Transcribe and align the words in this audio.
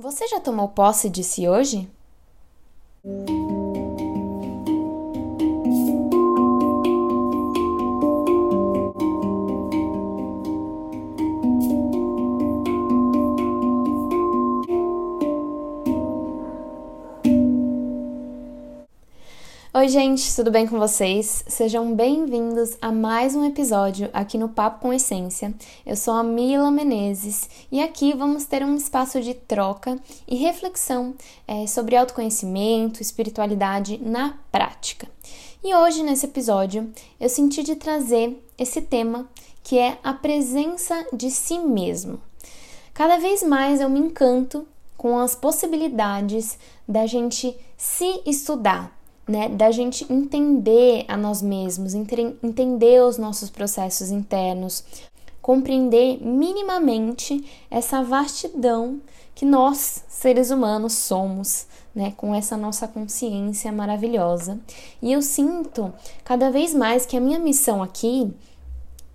Você 0.00 0.28
já 0.28 0.38
tomou 0.38 0.68
posse 0.68 1.10
de 1.10 1.24
si 1.24 1.48
hoje? 1.48 1.90
Oi, 19.78 19.86
gente, 19.88 20.34
tudo 20.34 20.50
bem 20.50 20.66
com 20.66 20.76
vocês? 20.76 21.44
Sejam 21.46 21.94
bem-vindos 21.94 22.76
a 22.82 22.90
mais 22.90 23.36
um 23.36 23.44
episódio 23.44 24.10
aqui 24.12 24.36
no 24.36 24.48
Papo 24.48 24.80
com 24.80 24.92
Essência. 24.92 25.54
Eu 25.86 25.94
sou 25.94 26.14
a 26.14 26.22
Mila 26.24 26.68
Menezes 26.68 27.48
e 27.70 27.80
aqui 27.80 28.12
vamos 28.12 28.44
ter 28.44 28.64
um 28.64 28.74
espaço 28.74 29.20
de 29.20 29.34
troca 29.34 29.96
e 30.26 30.34
reflexão 30.34 31.14
é, 31.46 31.64
sobre 31.68 31.94
autoconhecimento, 31.94 33.00
espiritualidade 33.00 33.98
na 34.02 34.36
prática. 34.50 35.06
E 35.62 35.72
hoje, 35.72 36.02
nesse 36.02 36.26
episódio, 36.26 36.92
eu 37.20 37.28
senti 37.28 37.62
de 37.62 37.76
trazer 37.76 38.36
esse 38.58 38.82
tema 38.82 39.28
que 39.62 39.78
é 39.78 39.96
a 40.02 40.12
presença 40.12 41.06
de 41.12 41.30
si 41.30 41.56
mesmo. 41.56 42.20
Cada 42.92 43.16
vez 43.16 43.44
mais 43.44 43.80
eu 43.80 43.88
me 43.88 44.00
encanto 44.00 44.66
com 44.96 45.16
as 45.16 45.36
possibilidades 45.36 46.58
da 46.88 47.06
gente 47.06 47.56
se 47.76 48.20
estudar 48.26 48.97
né, 49.28 49.48
da 49.48 49.70
gente 49.70 50.10
entender 50.10 51.04
a 51.06 51.16
nós 51.16 51.42
mesmos, 51.42 51.92
entender 51.94 53.02
os 53.02 53.18
nossos 53.18 53.50
processos 53.50 54.10
internos, 54.10 54.82
compreender 55.42 56.18
minimamente 56.20 57.44
essa 57.70 58.02
vastidão 58.02 59.00
que 59.34 59.44
nós, 59.44 60.04
seres 60.08 60.50
humanos, 60.50 60.94
somos, 60.94 61.66
né, 61.94 62.12
com 62.16 62.34
essa 62.34 62.56
nossa 62.56 62.88
consciência 62.88 63.70
maravilhosa. 63.70 64.58
E 65.00 65.12
eu 65.12 65.20
sinto 65.20 65.92
cada 66.24 66.50
vez 66.50 66.74
mais 66.74 67.04
que 67.04 67.16
a 67.16 67.20
minha 67.20 67.38
missão 67.38 67.82
aqui 67.82 68.32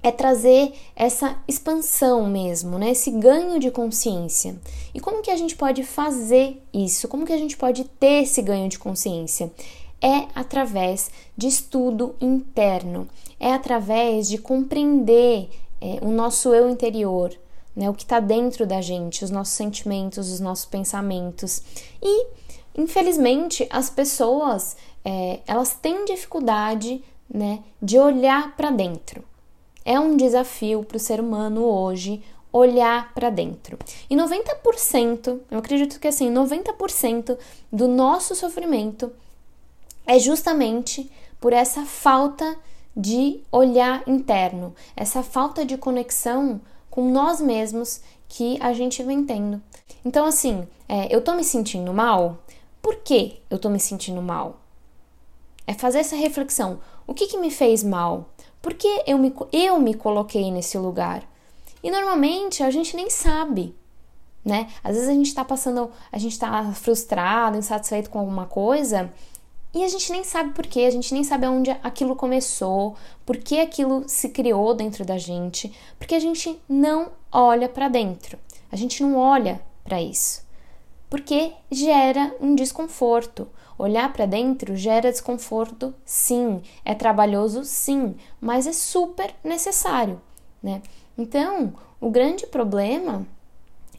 é 0.04 0.12
trazer 0.12 0.74
essa 0.96 1.38
expansão 1.48 2.28
mesmo, 2.28 2.78
né? 2.78 2.92
Esse 2.92 3.10
ganho 3.10 3.58
de 3.58 3.72
consciência. 3.72 4.60
E 4.94 5.00
como 5.00 5.22
que 5.22 5.32
a 5.32 5.38
gente 5.38 5.56
pode 5.56 5.82
fazer 5.84 6.62
isso? 6.74 7.08
Como 7.08 7.26
que 7.26 7.32
a 7.32 7.38
gente 7.38 7.56
pode 7.56 7.86
ter 7.86 8.24
esse 8.24 8.42
ganho 8.42 8.68
de 8.68 8.78
consciência? 8.78 9.50
É 10.04 10.28
através 10.36 11.10
de 11.38 11.48
estudo 11.48 12.14
interno, 12.20 13.08
é 13.40 13.54
através 13.54 14.28
de 14.28 14.38
compreender 14.38 15.50
é, 15.80 16.00
o 16.02 16.10
nosso 16.10 16.54
eu 16.54 16.70
interior, 16.70 17.34
né, 17.74 17.90
o 17.90 17.94
que 17.94 18.04
está 18.04 18.20
dentro 18.20 18.68
da 18.68 18.82
gente, 18.82 19.24
os 19.24 19.32
nossos 19.32 19.54
sentimentos, 19.54 20.30
os 20.30 20.42
nossos 20.42 20.66
pensamentos. 20.66 21.64
E, 22.02 22.28
infelizmente, 22.76 23.66
as 23.70 23.90
pessoas 23.90 24.76
é, 25.06 25.40
elas 25.48 25.74
têm 25.74 26.04
dificuldade 26.04 27.02
né, 27.30 27.64
de 27.82 27.98
olhar 27.98 28.56
para 28.58 28.72
dentro. 28.72 29.24
É 29.86 29.98
um 30.00 30.18
desafio 30.18 30.84
para 30.84 30.98
o 30.98 31.00
ser 31.00 31.20
humano 31.20 31.64
hoje 31.64 32.22
olhar 32.52 33.14
para 33.14 33.30
dentro. 33.30 33.80
E 34.10 34.16
90%, 34.16 35.40
eu 35.50 35.58
acredito 35.58 36.00
que 36.00 36.08
assim, 36.08 36.32
90% 36.32 37.38
do 37.72 37.88
nosso 37.88 38.36
sofrimento 38.36 39.12
é 40.06 40.20
justamente 40.20 41.12
por 41.40 41.54
essa 41.54 41.86
falta 41.86 42.58
de 42.96 43.42
olhar 43.52 44.08
interno, 44.08 44.74
essa 44.96 45.24
falta 45.24 45.66
de 45.66 45.78
conexão 45.78 46.62
com 46.90 47.10
nós 47.10 47.42
mesmos 47.42 48.02
que 48.30 48.58
a 48.62 48.72
gente 48.74 49.02
vem 49.04 49.26
tendo. 49.26 49.62
Então, 50.06 50.26
assim, 50.26 50.68
é, 50.88 51.14
eu 51.14 51.22
tô 51.22 51.34
me 51.34 51.44
sentindo 51.44 51.94
mal? 51.94 52.38
Por 52.82 52.98
que 52.98 53.42
eu 53.50 53.58
tô 53.58 53.70
me 53.70 53.80
sentindo 53.80 54.22
mal? 54.22 54.60
É 55.66 55.74
fazer 55.74 56.00
essa 56.00 56.16
reflexão. 56.16 56.80
O 57.08 57.14
que, 57.14 57.28
que 57.28 57.38
me 57.38 57.50
fez 57.50 57.84
mal? 57.84 58.30
Por 58.62 58.74
que 58.74 59.04
eu 59.08 59.18
me, 59.18 59.34
eu 59.52 59.80
me 59.80 59.94
coloquei 59.94 60.52
nesse 60.52 60.78
lugar? 60.78 61.24
E 61.82 61.90
normalmente 61.90 62.64
a 62.64 62.70
gente 62.70 62.96
nem 62.96 63.10
sabe, 63.10 63.76
né? 64.46 64.70
Às 64.84 64.96
vezes 64.96 65.10
a 65.10 65.14
gente 65.14 65.34
tá 65.34 65.44
passando, 65.44 65.92
a 66.12 66.18
gente 66.18 66.38
tá 66.38 66.72
frustrado, 66.74 67.58
insatisfeito 67.58 68.10
com 68.10 68.20
alguma 68.20 68.46
coisa 68.46 69.12
e 69.74 69.84
a 69.84 69.88
gente 69.88 70.12
nem 70.12 70.24
sabe 70.24 70.54
por 70.54 70.68
quê, 70.68 70.82
a 70.82 70.92
gente 70.92 71.14
nem 71.14 71.24
sabe 71.24 71.46
aonde 71.46 71.72
aquilo 71.82 72.16
começou, 72.16 72.96
por 73.26 73.38
que 73.38 73.60
aquilo 73.60 74.04
se 74.08 74.30
criou 74.30 74.74
dentro 74.76 75.04
da 75.04 75.18
gente, 75.18 75.74
porque 75.98 76.14
a 76.14 76.20
gente 76.20 76.62
não 76.70 77.12
olha 77.32 77.68
para 77.68 77.88
dentro. 77.88 78.38
A 78.72 78.76
gente 78.76 79.02
não 79.02 79.18
olha 79.18 79.62
para 79.84 80.02
isso. 80.02 80.44
Porque 81.10 81.54
gera 81.72 82.36
um 82.40 82.56
desconforto. 82.56 83.48
Olhar 83.78 84.12
para 84.14 84.26
dentro 84.26 84.76
gera 84.76 85.12
desconforto, 85.12 85.94
sim. 86.06 86.62
É 86.86 86.94
trabalhoso, 86.94 87.64
sim, 87.64 88.16
mas 88.40 88.68
é 88.68 88.74
super 88.74 89.34
necessário, 89.44 90.22
né? 90.62 90.82
Então, 91.18 91.74
o 92.00 92.10
grande 92.10 92.46
problema 92.48 93.26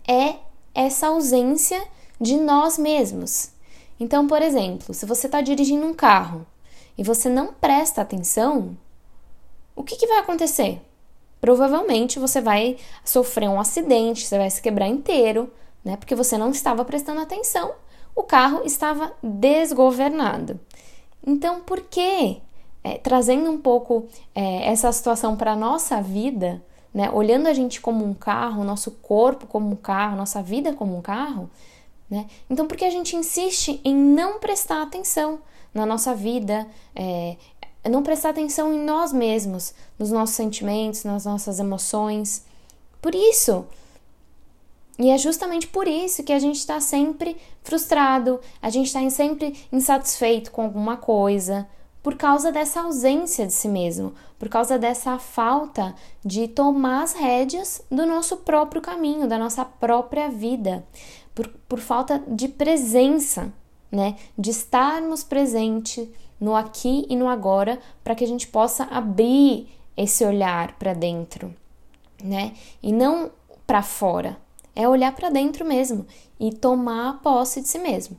é 0.06 0.36
essa 0.74 1.08
ausência 1.08 1.82
de 2.20 2.36
nós 2.36 2.78
mesmos, 2.78 3.50
então, 3.99 4.27
por 4.27 4.43
exemplo, 4.43 4.93
se 4.93 5.06
você 5.06 5.27
está 5.27 5.41
dirigindo 5.41 5.87
um 5.87 5.94
carro 5.94 6.47
e 6.97 7.03
você 7.03 7.28
não 7.28 7.53
presta 7.53 8.00
atenção, 8.03 8.77
o 9.77 9.82
que, 9.82 9.97
que 9.97 10.06
vai 10.06 10.19
acontecer? 10.19 10.81
Provavelmente 11.41 12.19
você 12.19 12.41
vai 12.41 12.77
sofrer 13.05 13.49
um 13.49 13.60
acidente, 13.60 14.27
você 14.27 14.38
vai 14.38 14.50
se 14.50 14.62
quebrar 14.62 14.88
inteiro, 14.88 15.53
né? 15.84 15.97
Porque 15.97 16.15
você 16.15 16.38
não 16.38 16.50
estava 16.50 16.84
prestando 16.84 17.21
atenção, 17.21 17.72
o 18.16 18.22
carro 18.22 18.62
estava 18.65 19.12
desgovernado. 19.22 20.59
Então, 21.26 21.61
por 21.61 21.81
que, 21.81 22.41
é, 22.82 22.99
trazendo 22.99 23.50
um 23.50 23.61
pouco 23.61 24.06
é, 24.34 24.69
essa 24.69 24.91
situação 24.91 25.37
para 25.37 25.53
a 25.53 25.56
nossa 25.56 26.00
vida, 26.00 26.62
né? 26.93 27.11
Olhando 27.12 27.49
a 27.49 27.53
gente 27.53 27.81
como 27.81 28.05
um 28.05 28.15
carro, 28.15 28.65
nosso 28.65 28.91
corpo 28.91 29.47
como 29.47 29.71
um 29.71 29.76
carro, 29.76 30.16
nossa 30.16 30.43
vida 30.43 30.72
como 30.72 30.97
um 30.97 31.03
carro, 31.03 31.50
né? 32.14 32.26
Então, 32.48 32.69
por 32.69 32.76
que 32.76 32.84
a 32.84 32.91
gente 32.91 33.16
insiste 33.16 33.80
em 33.84 33.94
não 33.94 34.38
prestar 34.38 34.82
atenção 34.82 35.41
na 35.75 35.84
nossa 35.84 36.14
vida, 36.14 36.64
é, 36.94 37.36
não 37.91 38.04
prestar 38.04 38.30
atenção 38.30 38.72
em 38.72 38.78
nós 38.78 39.12
mesmos, 39.12 39.75
nos 39.98 40.12
nossos 40.12 40.36
sentimentos, 40.36 41.02
nas 41.02 41.25
nossas 41.25 41.58
emoções? 41.58 42.44
Por 43.02 43.14
isso. 43.16 43.66
E 44.97 45.10
é 45.10 45.19
justamente 45.19 45.66
por 45.66 45.88
isso 45.88 46.22
que 46.22 46.32
a 46.32 46.38
gente 46.38 46.56
está 46.56 46.78
sempre 46.78 47.36
frustrado, 47.64 48.41
a 48.62 48.70
gente 48.70 48.86
está 48.86 49.10
sempre 49.10 49.58
insatisfeito 49.72 50.52
com 50.52 50.62
alguma 50.62 50.96
coisa, 50.96 51.66
por 52.00 52.14
causa 52.14 52.52
dessa 52.52 52.82
ausência 52.82 53.44
de 53.44 53.52
si 53.52 53.66
mesmo, 53.66 54.14
por 54.38 54.48
causa 54.48 54.78
dessa 54.78 55.19
falta 55.19 55.96
de 56.25 56.46
tomar 56.46 57.02
as 57.02 57.12
rédeas 57.12 57.82
do 57.91 58.06
nosso 58.06 58.36
próprio 58.36 58.81
caminho, 58.81 59.26
da 59.26 59.36
nossa 59.36 59.64
própria 59.64 60.28
vida 60.28 60.86
por, 61.34 61.48
por 61.68 61.80
falta 61.80 62.22
de 62.28 62.48
presença, 62.48 63.52
né? 63.90 64.16
De 64.38 64.50
estarmos 64.50 65.24
presentes 65.24 66.08
no 66.40 66.54
aqui 66.54 67.06
e 67.08 67.16
no 67.16 67.28
agora 67.28 67.78
para 68.02 68.14
que 68.14 68.24
a 68.24 68.28
gente 68.28 68.46
possa 68.46 68.84
abrir 68.84 69.68
esse 69.96 70.24
olhar 70.24 70.76
para 70.78 70.92
dentro, 70.92 71.54
né? 72.22 72.54
E 72.82 72.92
não 72.92 73.30
para 73.66 73.82
fora. 73.82 74.36
É 74.76 74.88
olhar 74.88 75.14
para 75.14 75.30
dentro 75.30 75.64
mesmo 75.64 76.04
e 76.38 76.52
tomar 76.52 77.20
posse 77.22 77.60
de 77.60 77.68
si 77.68 77.78
mesmo. 77.78 78.18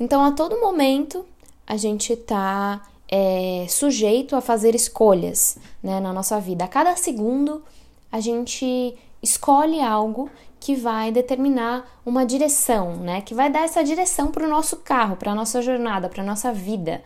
Então, 0.00 0.24
a 0.24 0.32
todo 0.32 0.60
momento, 0.60 1.24
a 1.66 1.76
gente 1.76 2.14
está 2.14 2.82
é, 3.08 3.66
sujeito 3.68 4.34
a 4.34 4.40
fazer 4.40 4.74
escolhas 4.74 5.58
né, 5.82 6.00
na 6.00 6.12
nossa 6.12 6.40
vida. 6.40 6.64
A 6.64 6.68
cada 6.68 6.96
segundo, 6.96 7.62
a 8.10 8.20
gente 8.20 8.96
escolhe 9.24 9.80
algo 9.80 10.30
que 10.60 10.76
vai 10.76 11.10
determinar 11.10 12.00
uma 12.06 12.24
direção, 12.24 12.96
né? 12.96 13.20
Que 13.22 13.34
vai 13.34 13.50
dar 13.50 13.64
essa 13.64 13.82
direção 13.82 14.30
para 14.30 14.46
o 14.46 14.48
nosso 14.48 14.78
carro, 14.78 15.16
para 15.16 15.32
a 15.32 15.34
nossa 15.34 15.60
jornada, 15.60 16.08
para 16.08 16.22
a 16.22 16.26
nossa 16.26 16.52
vida, 16.52 17.02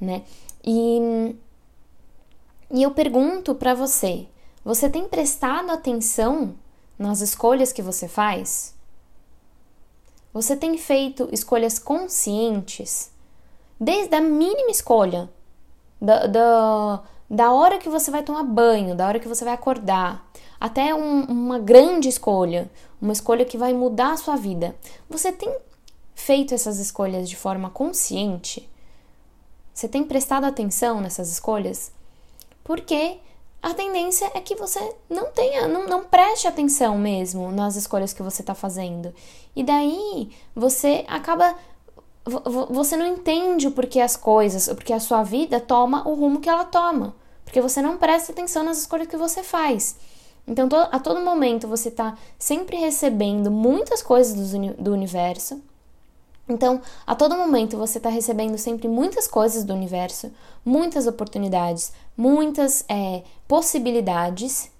né? 0.00 0.22
E, 0.64 1.34
e 2.70 2.82
eu 2.82 2.90
pergunto 2.90 3.54
para 3.54 3.74
você: 3.74 4.26
você 4.64 4.90
tem 4.90 5.08
prestado 5.08 5.70
atenção 5.70 6.54
nas 6.98 7.20
escolhas 7.20 7.72
que 7.72 7.82
você 7.82 8.06
faz? 8.06 8.74
Você 10.32 10.56
tem 10.56 10.76
feito 10.76 11.28
escolhas 11.32 11.78
conscientes? 11.78 13.10
Desde 13.80 14.14
a 14.14 14.20
mínima 14.20 14.70
escolha, 14.70 15.28
da, 16.00 16.26
da, 16.26 17.02
da 17.30 17.52
hora 17.52 17.78
que 17.78 17.88
você 17.88 18.10
vai 18.10 18.22
tomar 18.22 18.44
banho, 18.44 18.94
da 18.94 19.06
hora 19.06 19.20
que 19.20 19.28
você 19.28 19.44
vai 19.44 19.54
acordar, 19.54 20.27
até 20.60 20.94
um, 20.94 21.24
uma 21.24 21.58
grande 21.58 22.08
escolha, 22.08 22.70
uma 23.00 23.12
escolha 23.12 23.44
que 23.44 23.58
vai 23.58 23.72
mudar 23.72 24.12
a 24.12 24.16
sua 24.16 24.36
vida. 24.36 24.74
Você 25.08 25.32
tem 25.32 25.54
feito 26.14 26.54
essas 26.54 26.78
escolhas 26.78 27.28
de 27.28 27.36
forma 27.36 27.70
consciente? 27.70 28.68
Você 29.72 29.86
tem 29.86 30.02
prestado 30.02 30.44
atenção 30.44 31.00
nessas 31.00 31.30
escolhas? 31.30 31.92
Porque 32.64 33.18
a 33.62 33.74
tendência 33.74 34.30
é 34.34 34.40
que 34.40 34.54
você 34.54 34.94
não 35.08 35.30
tenha, 35.30 35.66
não, 35.66 35.86
não 35.86 36.04
preste 36.04 36.46
atenção 36.46 36.98
mesmo 36.98 37.50
nas 37.50 37.76
escolhas 37.76 38.12
que 38.12 38.22
você 38.22 38.42
está 38.42 38.54
fazendo. 38.54 39.12
E 39.54 39.62
daí 39.62 40.30
você 40.54 41.04
acaba. 41.08 41.56
Você 42.70 42.96
não 42.96 43.06
entende 43.06 43.66
o 43.66 43.70
porquê 43.70 44.00
as 44.00 44.14
coisas, 44.14 44.68
o 44.68 44.74
porquê 44.74 44.92
a 44.92 45.00
sua 45.00 45.22
vida 45.22 45.58
toma 45.58 46.06
o 46.06 46.14
rumo 46.14 46.40
que 46.40 46.48
ela 46.48 46.64
toma. 46.64 47.14
Porque 47.44 47.60
você 47.60 47.80
não 47.80 47.96
presta 47.96 48.32
atenção 48.32 48.62
nas 48.62 48.78
escolhas 48.78 49.08
que 49.08 49.16
você 49.16 49.42
faz. 49.42 49.96
Então, 50.48 50.68
a 50.90 50.98
todo 50.98 51.20
momento 51.20 51.68
você 51.68 51.90
está 51.90 52.16
sempre 52.38 52.76
recebendo 52.76 53.50
muitas 53.50 54.02
coisas 54.02 54.52
do 54.78 54.92
universo, 54.92 55.62
então, 56.48 56.80
a 57.06 57.14
todo 57.14 57.36
momento 57.36 57.76
você 57.76 57.98
está 57.98 58.08
recebendo 58.08 58.56
sempre 58.56 58.88
muitas 58.88 59.28
coisas 59.28 59.64
do 59.64 59.74
universo, 59.74 60.32
muitas 60.64 61.06
oportunidades, 61.06 61.92
muitas 62.16 62.84
é, 62.88 63.22
possibilidades, 63.46 64.70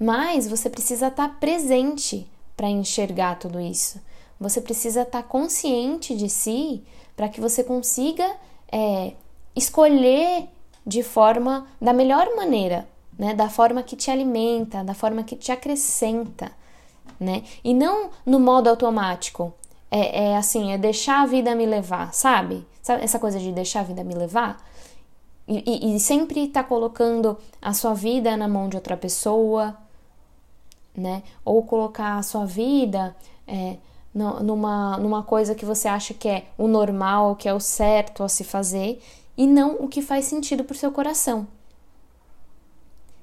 mas 0.00 0.48
você 0.48 0.68
precisa 0.68 1.06
estar 1.06 1.28
tá 1.28 1.34
presente 1.34 2.28
para 2.56 2.68
enxergar 2.68 3.38
tudo 3.38 3.60
isso. 3.60 4.00
Você 4.40 4.60
precisa 4.60 5.02
estar 5.02 5.22
tá 5.22 5.28
consciente 5.28 6.16
de 6.16 6.28
si 6.28 6.82
para 7.16 7.28
que 7.28 7.40
você 7.40 7.62
consiga 7.62 8.28
é, 8.70 9.12
escolher 9.54 10.48
de 10.84 11.04
forma 11.04 11.68
da 11.80 11.92
melhor 11.92 12.34
maneira, 12.34 12.86
né? 13.18 13.34
Da 13.34 13.48
forma 13.48 13.82
que 13.82 13.96
te 13.96 14.10
alimenta, 14.10 14.84
da 14.84 14.94
forma 14.94 15.22
que 15.22 15.36
te 15.36 15.52
acrescenta, 15.52 16.52
né? 17.18 17.42
E 17.64 17.72
não 17.74 18.10
no 18.24 18.38
modo 18.38 18.68
automático 18.68 19.52
é, 19.90 20.30
é 20.30 20.36
assim, 20.36 20.72
é 20.72 20.78
deixar 20.78 21.22
a 21.22 21.26
vida 21.26 21.54
me 21.54 21.66
levar, 21.66 22.12
sabe? 22.12 22.66
Sabe 22.82 23.02
essa 23.02 23.18
coisa 23.18 23.38
de 23.38 23.52
deixar 23.52 23.80
a 23.80 23.84
vida 23.84 24.04
me 24.04 24.14
levar? 24.14 24.64
E, 25.48 25.62
e, 25.66 25.96
e 25.96 26.00
sempre 26.00 26.48
tá 26.48 26.62
colocando 26.62 27.38
a 27.62 27.72
sua 27.72 27.94
vida 27.94 28.36
na 28.36 28.48
mão 28.48 28.68
de 28.68 28.76
outra 28.76 28.96
pessoa, 28.96 29.76
né? 30.94 31.22
Ou 31.44 31.62
colocar 31.62 32.18
a 32.18 32.22
sua 32.22 32.44
vida 32.44 33.14
é, 33.46 33.76
numa, 34.14 34.96
numa 34.96 35.22
coisa 35.22 35.54
que 35.54 35.64
você 35.64 35.88
acha 35.88 36.14
que 36.14 36.28
é 36.28 36.46
o 36.56 36.66
normal, 36.66 37.36
que 37.36 37.48
é 37.48 37.54
o 37.54 37.60
certo 37.60 38.22
a 38.22 38.28
se 38.28 38.44
fazer, 38.44 39.00
e 39.36 39.46
não 39.46 39.76
o 39.76 39.88
que 39.88 40.00
faz 40.00 40.24
sentido 40.24 40.64
pro 40.64 40.76
seu 40.76 40.90
coração, 40.90 41.46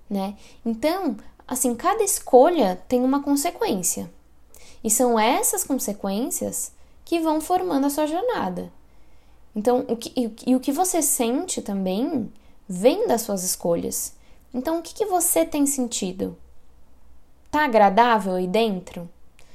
né? 0.09 0.35
Então, 0.65 1.17
assim, 1.47 1.75
cada 1.75 2.03
escolha 2.03 2.81
tem 2.87 3.03
uma 3.03 3.21
consequência. 3.23 4.11
E 4.83 4.89
são 4.89 5.17
essas 5.17 5.63
consequências 5.63 6.71
que 7.05 7.19
vão 7.19 7.39
formando 7.39 7.85
a 7.85 7.89
sua 7.89 8.05
jornada. 8.05 8.71
Então, 9.55 9.85
o 9.87 9.95
que, 9.95 10.11
e, 10.45 10.55
o 10.55 10.59
que 10.59 10.71
você 10.71 11.01
sente 11.01 11.61
também 11.61 12.31
vem 12.67 13.07
das 13.07 13.21
suas 13.21 13.43
escolhas. 13.43 14.13
Então, 14.53 14.79
o 14.79 14.81
que, 14.81 14.93
que 14.93 15.05
você 15.05 15.45
tem 15.45 15.65
sentido? 15.65 16.37
Tá 17.51 17.65
agradável 17.65 18.33
aí 18.33 18.47
dentro? 18.47 19.09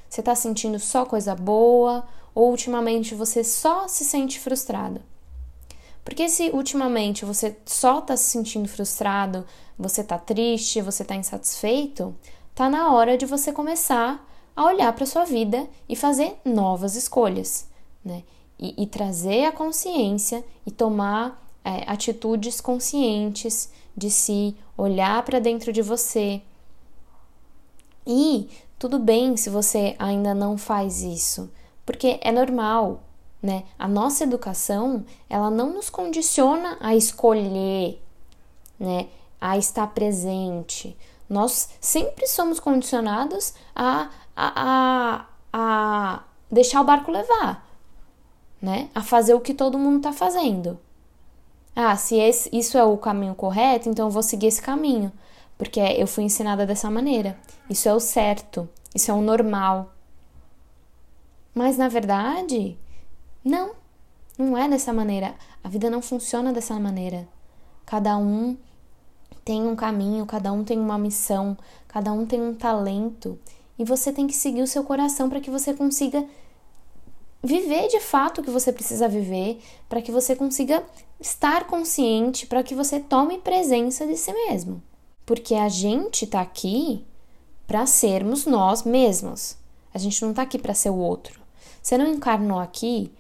Você 0.09 0.23
tá 0.23 0.35
sentindo 0.35 0.79
só 0.79 1.05
coisa 1.05 1.35
boa 1.35 2.07
ou 2.35 2.51
ultimamente 2.51 3.15
você 3.15 3.43
só 3.43 3.89
se 3.89 4.05
sente 4.05 4.39
frustrado? 4.39 5.01
Porque 6.09 6.27
se 6.27 6.49
ultimamente 6.55 7.27
você 7.27 7.55
só 7.67 8.01
tá 8.01 8.17
se 8.17 8.31
sentindo 8.31 8.67
frustrado, 8.67 9.45
você 9.79 10.03
tá 10.03 10.19
triste, 10.19 10.81
você 10.81 11.05
tá 11.05 11.15
insatisfeito, 11.15 12.17
tá 12.55 12.71
na 12.71 12.95
hora 12.95 13.19
de 13.19 13.27
você 13.27 13.53
começar 13.53 14.27
a 14.57 14.65
olhar 14.65 14.91
para 14.95 15.05
sua 15.05 15.27
vida 15.27 15.69
e 15.87 15.95
fazer 15.95 16.41
novas 16.47 16.97
escolhas, 16.97 17.69
né? 18.03 18.23
E, 18.59 18.83
e 18.83 18.87
trazer 18.87 19.45
a 19.45 19.53
consciência 19.53 20.43
e 20.65 20.71
tomar 20.71 21.47
é, 21.63 21.85
atitudes 21.87 22.59
conscientes 22.59 23.71
de 23.95 24.11
si, 24.11 24.57
olhar 24.79 25.23
para 25.25 25.39
dentro 25.39 25.75
de 25.75 25.83
você. 25.83 26.41
E 28.07 28.49
tudo 28.79 28.99
bem 28.99 29.37
se 29.37 29.51
você 29.51 29.95
ainda 29.99 30.35
não 30.35 30.57
faz 30.57 31.03
isso, 31.03 31.51
porque 31.85 32.19
é 32.23 32.33
normal, 32.33 33.03
né? 33.43 33.65
A 33.79 33.87
nossa 33.87 34.25
educação, 34.25 35.05
ela 35.29 35.51
não 35.51 35.73
nos 35.73 35.91
condiciona 35.91 36.77
a 36.81 36.95
escolher, 36.95 38.03
né? 38.79 39.09
A 39.41 39.57
estar 39.57 39.87
presente. 39.89 40.97
Nós 41.29 41.69
sempre 41.81 42.27
somos 42.27 42.59
condicionados 42.59 43.55
a 43.75 44.09
a, 44.39 44.53
a, 44.55 45.27
a 45.53 46.23
deixar 46.49 46.81
o 46.81 46.85
barco 46.85 47.11
levar, 47.11 47.67
né? 48.63 48.89
A 48.95 49.03
fazer 49.03 49.35
o 49.35 49.41
que 49.41 49.53
todo 49.53 49.79
mundo 49.79 49.97
está 49.97 50.13
fazendo. 50.13 50.79
Ah, 51.75 51.97
se 51.97 52.17
esse, 52.17 52.49
isso 52.57 52.79
é 52.79 52.85
o 52.85 52.97
caminho 52.97 53.35
correto, 53.35 53.89
então 53.89 54.07
eu 54.07 54.11
vou 54.11 54.23
seguir 54.23 54.47
esse 54.47 54.63
caminho, 54.63 55.13
porque 55.57 55.81
eu 55.81 56.07
fui 56.07 56.23
ensinada 56.25 56.65
dessa 56.65 56.89
maneira. 56.89 57.37
Isso 57.69 57.89
é 57.89 57.95
o 57.95 57.99
certo, 57.99 58.69
isso 58.95 59.11
é 59.11 59.15
o 59.15 59.21
normal. 59.21 59.93
Mas 61.53 61.77
na 61.77 61.89
verdade, 61.89 62.79
não, 63.49 63.71
não 64.37 64.59
é 64.59 64.69
dessa 64.69 64.93
maneira. 64.93 65.35
A 65.65 65.69
vida 65.69 65.89
não 65.89 66.03
funciona 66.03 66.53
dessa 66.53 66.79
maneira. 66.79 67.27
Cada 67.87 68.17
um 68.19 68.57
tem 69.43 69.67
um 69.67 69.75
caminho, 69.75 70.27
cada 70.27 70.53
um 70.53 70.63
tem 70.63 70.79
uma 70.79 70.99
missão, 70.99 71.57
cada 71.89 72.13
um 72.13 72.27
tem 72.27 72.43
um 72.43 72.55
talento 72.55 73.39
e 73.79 73.85
você 73.85 74.13
tem 74.13 74.27
que 74.27 74.35
seguir 74.35 74.61
o 74.61 74.67
seu 74.67 74.85
coração 74.85 75.31
para 75.31 75.41
que 75.41 75.51
você 75.51 75.73
consiga 75.73 76.27
viver 77.43 77.89
de 77.89 78.01
fato 78.01 78.41
o 78.41 78.45
que 78.45 78.51
você 78.51 78.71
precisa 78.71 79.09
viver, 79.09 79.63
para 79.89 80.03
que 80.03 80.13
você 80.13 80.37
consiga 80.37 80.85
estar 81.19 81.67
consciente, 81.67 82.47
para 82.47 82.63
que 82.63 82.75
você 82.75 83.01
tome 83.01 83.39
presença 83.39 84.07
de 84.07 84.17
si 84.17 84.33
mesmo. 84.33 84.83
Porque 85.25 85.55
a 85.55 85.71
gente 85.71 86.27
está 86.27 86.43
aqui 86.43 87.07
para 87.67 87.87
sermos 87.87 88.45
nós 88.45 88.83
mesmos. 88.83 89.57
A 89.95 89.99
gente 89.99 90.21
não 90.21 90.31
está 90.31 90.43
aqui 90.43 90.59
para 90.59 90.75
ser 90.75 90.91
o 90.91 90.99
outro. 90.99 91.41
Você 91.83 91.97
não 91.97 92.07
encarnou 92.13 92.59
aqui 92.59 93.11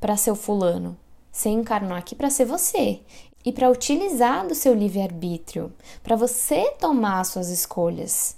para 0.00 0.16
ser 0.16 0.30
o 0.30 0.36
fulano. 0.36 0.96
Você 1.30 1.48
encarnou 1.48 1.96
aqui 1.96 2.14
para 2.14 2.30
ser 2.30 2.44
você 2.44 3.00
e 3.44 3.52
para 3.52 3.70
utilizar 3.70 4.46
do 4.46 4.54
seu 4.54 4.74
livre-arbítrio, 4.74 5.72
para 6.02 6.16
você 6.16 6.72
tomar 6.78 7.24
suas 7.24 7.48
escolhas. 7.48 8.36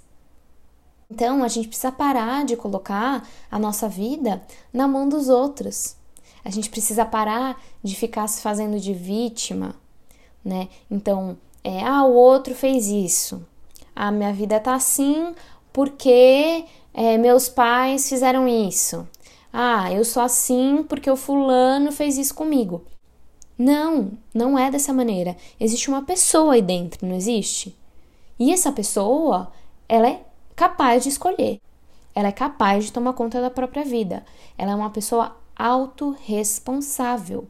Então, 1.09 1.43
a 1.43 1.47
gente 1.47 1.67
precisa 1.67 1.91
parar 1.91 2.45
de 2.45 2.55
colocar 2.55 3.27
a 3.49 3.59
nossa 3.59 3.89
vida 3.89 4.41
na 4.71 4.87
mão 4.87 5.09
dos 5.09 5.27
outros. 5.27 5.95
A 6.43 6.49
gente 6.49 6.69
precisa 6.69 7.05
parar 7.05 7.61
de 7.83 7.95
ficar 7.95 8.27
se 8.27 8.41
fazendo 8.41 8.79
de 8.79 8.93
vítima, 8.93 9.75
né? 10.43 10.69
Então, 10.89 11.37
é, 11.63 11.83
ah, 11.83 12.03
o 12.03 12.13
outro 12.13 12.55
fez 12.55 12.87
isso. 12.87 13.45
A 13.95 14.07
ah, 14.07 14.11
minha 14.11 14.31
vida 14.31 14.59
tá 14.59 14.73
assim 14.73 15.35
porque 15.73 16.65
é, 16.93 17.17
meus 17.17 17.49
pais 17.49 18.07
fizeram 18.07 18.47
isso. 18.47 19.07
Ah, 19.53 19.91
eu 19.91 20.05
sou 20.05 20.23
assim 20.23 20.83
porque 20.87 21.09
o 21.09 21.15
fulano 21.15 21.91
fez 21.91 22.17
isso 22.17 22.33
comigo. 22.33 22.85
Não, 23.57 24.13
não 24.33 24.57
é 24.57 24.71
dessa 24.71 24.93
maneira. 24.93 25.35
Existe 25.59 25.89
uma 25.89 26.03
pessoa 26.03 26.53
aí 26.53 26.61
dentro, 26.61 27.05
não 27.05 27.15
existe? 27.15 27.77
E 28.39 28.51
essa 28.51 28.71
pessoa, 28.71 29.51
ela 29.87 30.07
é 30.07 30.25
capaz 30.55 31.03
de 31.03 31.09
escolher. 31.09 31.59
Ela 32.15 32.29
é 32.29 32.31
capaz 32.31 32.85
de 32.85 32.93
tomar 32.93 33.13
conta 33.13 33.39
da 33.39 33.49
própria 33.49 33.83
vida. 33.83 34.25
Ela 34.57 34.71
é 34.71 34.75
uma 34.75 34.89
pessoa 34.89 35.35
autorresponsável. 35.55 37.47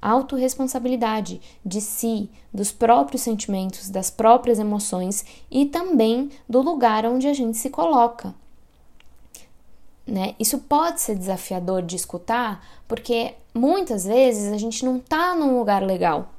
Autoresponsabilidade 0.00 1.40
de 1.64 1.80
si, 1.80 2.30
dos 2.54 2.70
próprios 2.70 3.22
sentimentos, 3.22 3.90
das 3.90 4.10
próprias 4.10 4.60
emoções 4.60 5.24
e 5.50 5.66
também 5.66 6.30
do 6.48 6.62
lugar 6.62 7.04
onde 7.04 7.26
a 7.26 7.32
gente 7.32 7.56
se 7.56 7.68
coloca. 7.68 8.32
Né? 10.08 10.34
Isso 10.40 10.56
pode 10.60 11.02
ser 11.02 11.14
desafiador 11.14 11.82
de 11.82 11.94
escutar, 11.94 12.66
porque 12.88 13.34
muitas 13.52 14.06
vezes 14.06 14.50
a 14.50 14.56
gente 14.56 14.82
não 14.82 14.96
está 14.96 15.34
num 15.34 15.58
lugar 15.58 15.82
legal, 15.82 16.30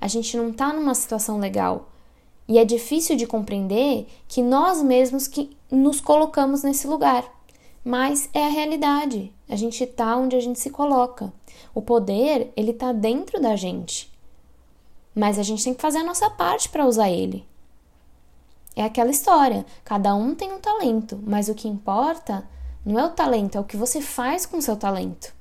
a 0.00 0.08
gente 0.08 0.34
não 0.38 0.48
está 0.48 0.72
numa 0.72 0.94
situação 0.94 1.38
legal, 1.38 1.90
e 2.48 2.58
é 2.58 2.64
difícil 2.64 3.16
de 3.16 3.26
compreender 3.26 4.08
que 4.26 4.42
nós 4.42 4.82
mesmos 4.82 5.28
que 5.28 5.54
nos 5.70 6.00
colocamos 6.00 6.62
nesse 6.62 6.86
lugar. 6.86 7.30
Mas 7.84 8.28
é 8.32 8.44
a 8.44 8.50
realidade. 8.50 9.32
A 9.48 9.54
gente 9.54 9.84
está 9.84 10.16
onde 10.16 10.34
a 10.34 10.40
gente 10.40 10.58
se 10.58 10.68
coloca. 10.68 11.32
O 11.74 11.80
poder, 11.80 12.52
ele 12.56 12.72
está 12.72 12.90
dentro 12.90 13.40
da 13.40 13.54
gente. 13.54 14.10
Mas 15.14 15.38
a 15.38 15.42
gente 15.42 15.62
tem 15.62 15.74
que 15.74 15.80
fazer 15.80 15.98
a 15.98 16.04
nossa 16.04 16.28
parte 16.28 16.68
para 16.68 16.86
usar 16.86 17.10
ele. 17.10 17.46
É 18.74 18.82
aquela 18.82 19.10
história. 19.10 19.64
Cada 19.84 20.14
um 20.14 20.34
tem 20.34 20.52
um 20.52 20.58
talento, 20.58 21.20
mas 21.22 21.48
o 21.48 21.54
que 21.54 21.68
importa 21.68 22.48
não 22.90 23.00
é 23.00 23.06
o 23.06 23.10
talento, 23.10 23.56
é 23.56 23.60
o 23.60 23.64
que 23.64 23.76
você 23.76 24.00
faz 24.00 24.46
com 24.46 24.58
o 24.58 24.62
seu 24.62 24.76
talento. 24.76 25.34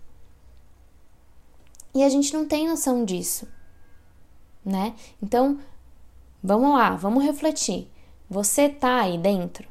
E 1.93 2.03
a 2.03 2.09
gente 2.09 2.33
não 2.33 2.45
tem 2.47 2.67
noção 2.67 3.03
disso, 3.03 3.47
né? 4.63 4.95
Então, 5.21 5.59
Vamos 6.41 6.71
lá, 6.71 6.95
vamos 6.95 7.25
refletir. 7.25 7.91
Você 8.29 8.69
tá 8.69 9.01
aí 9.01 9.17
dentro? 9.17 9.67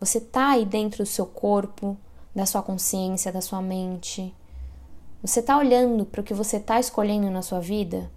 Você 0.00 0.20
tá 0.20 0.50
aí 0.50 0.64
dentro 0.64 1.04
do 1.04 1.08
seu 1.08 1.24
corpo, 1.24 1.96
da 2.34 2.44
sua 2.46 2.64
consciência, 2.64 3.30
da 3.30 3.40
sua 3.40 3.62
mente? 3.62 4.34
Você 5.22 5.40
tá 5.40 5.56
olhando 5.56 6.04
para 6.04 6.20
o 6.20 6.24
que 6.24 6.34
você 6.34 6.58
tá 6.58 6.80
escolhendo 6.80 7.30
na 7.30 7.42
sua 7.42 7.60
vida? 7.60 8.10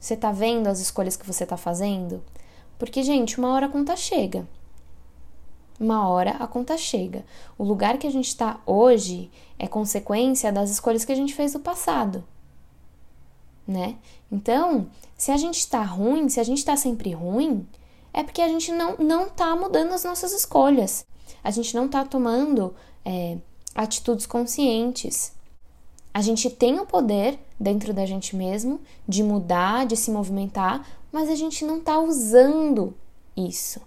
Você 0.00 0.16
tá 0.16 0.32
vendo 0.32 0.66
as 0.66 0.80
escolhas 0.80 1.18
que 1.18 1.26
você 1.26 1.44
tá 1.44 1.58
fazendo? 1.58 2.24
Porque, 2.78 3.02
gente, 3.02 3.38
uma 3.38 3.52
hora 3.52 3.66
a 3.66 3.70
conta 3.70 3.94
chega. 3.94 4.48
Uma 5.78 6.08
hora 6.08 6.32
a 6.32 6.46
conta 6.46 6.78
chega. 6.78 7.24
O 7.58 7.64
lugar 7.64 7.98
que 7.98 8.06
a 8.06 8.10
gente 8.10 8.28
está 8.28 8.60
hoje 8.64 9.30
é 9.58 9.66
consequência 9.66 10.52
das 10.52 10.70
escolhas 10.70 11.04
que 11.04 11.12
a 11.12 11.16
gente 11.16 11.34
fez 11.34 11.54
no 11.54 11.60
passado. 11.60 12.24
Né? 13.66 13.96
Então, 14.30 14.88
se 15.16 15.30
a 15.30 15.36
gente 15.36 15.58
está 15.58 15.82
ruim, 15.82 16.28
se 16.28 16.38
a 16.38 16.44
gente 16.44 16.58
está 16.58 16.76
sempre 16.76 17.12
ruim, 17.12 17.66
é 18.12 18.22
porque 18.22 18.42
a 18.42 18.48
gente 18.48 18.70
não, 18.70 18.96
não 18.98 19.28
tá 19.28 19.56
mudando 19.56 19.92
as 19.92 20.04
nossas 20.04 20.32
escolhas. 20.32 21.04
A 21.42 21.50
gente 21.50 21.74
não 21.74 21.86
está 21.86 22.04
tomando 22.04 22.74
é, 23.04 23.38
atitudes 23.74 24.26
conscientes. 24.26 25.32
A 26.12 26.22
gente 26.22 26.48
tem 26.48 26.78
o 26.78 26.86
poder 26.86 27.38
dentro 27.58 27.92
da 27.92 28.06
gente 28.06 28.36
mesmo 28.36 28.80
de 29.08 29.22
mudar, 29.22 29.86
de 29.86 29.96
se 29.96 30.10
movimentar, 30.12 30.86
mas 31.10 31.28
a 31.28 31.34
gente 31.34 31.64
não 31.64 31.78
está 31.78 31.98
usando 31.98 32.94
isso. 33.36 33.80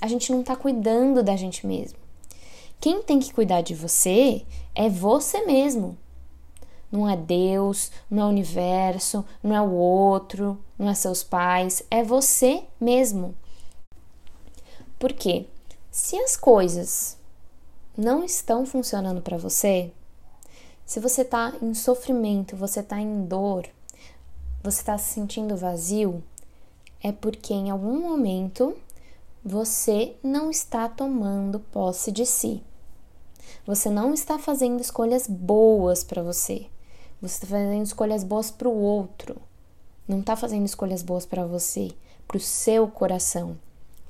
A 0.00 0.06
gente 0.06 0.30
não 0.30 0.40
está 0.40 0.54
cuidando 0.54 1.22
da 1.22 1.36
gente 1.36 1.66
mesmo. 1.66 1.98
Quem 2.80 3.02
tem 3.02 3.18
que 3.18 3.32
cuidar 3.32 3.62
de 3.62 3.74
você 3.74 4.44
é 4.74 4.88
você 4.88 5.44
mesmo. 5.44 5.98
Não 6.90 7.08
é 7.08 7.16
Deus, 7.16 7.90
não 8.10 8.22
é 8.22 8.26
o 8.26 8.28
universo, 8.28 9.24
não 9.42 9.54
é 9.54 9.60
o 9.60 9.72
outro, 9.72 10.58
não 10.78 10.88
é 10.88 10.94
seus 10.94 11.22
pais, 11.22 11.82
é 11.90 12.02
você 12.02 12.62
mesmo. 12.80 13.34
Por 14.98 15.12
quê? 15.12 15.46
Se 15.90 16.16
as 16.16 16.36
coisas 16.36 17.18
não 17.96 18.24
estão 18.24 18.64
funcionando 18.64 19.20
para 19.20 19.36
você, 19.36 19.90
se 20.86 21.00
você 21.00 21.22
está 21.22 21.52
em 21.60 21.74
sofrimento, 21.74 22.56
você 22.56 22.80
está 22.80 22.98
em 22.98 23.26
dor, 23.26 23.68
você 24.62 24.80
está 24.80 24.96
se 24.96 25.12
sentindo 25.12 25.56
vazio, 25.56 26.22
é 27.02 27.12
porque 27.12 27.52
em 27.52 27.70
algum 27.70 28.00
momento 28.00 28.74
você 29.44 30.16
não 30.22 30.50
está 30.50 30.88
tomando 30.88 31.60
posse 31.60 32.10
de 32.10 32.26
si. 32.26 32.62
Você 33.66 33.88
não 33.88 34.12
está 34.12 34.38
fazendo 34.38 34.80
escolhas 34.80 35.26
boas 35.26 36.02
para 36.02 36.22
você. 36.22 36.66
Você 37.20 37.34
está 37.34 37.46
fazendo 37.46 37.82
escolhas 37.82 38.24
boas 38.24 38.50
para 38.50 38.68
o 38.68 38.80
outro. 38.80 39.36
Não 40.06 40.20
está 40.20 40.34
fazendo 40.36 40.64
escolhas 40.64 41.02
boas 41.02 41.26
para 41.26 41.46
você, 41.46 41.90
para 42.26 42.36
o 42.36 42.40
seu 42.40 42.88
coração, 42.88 43.58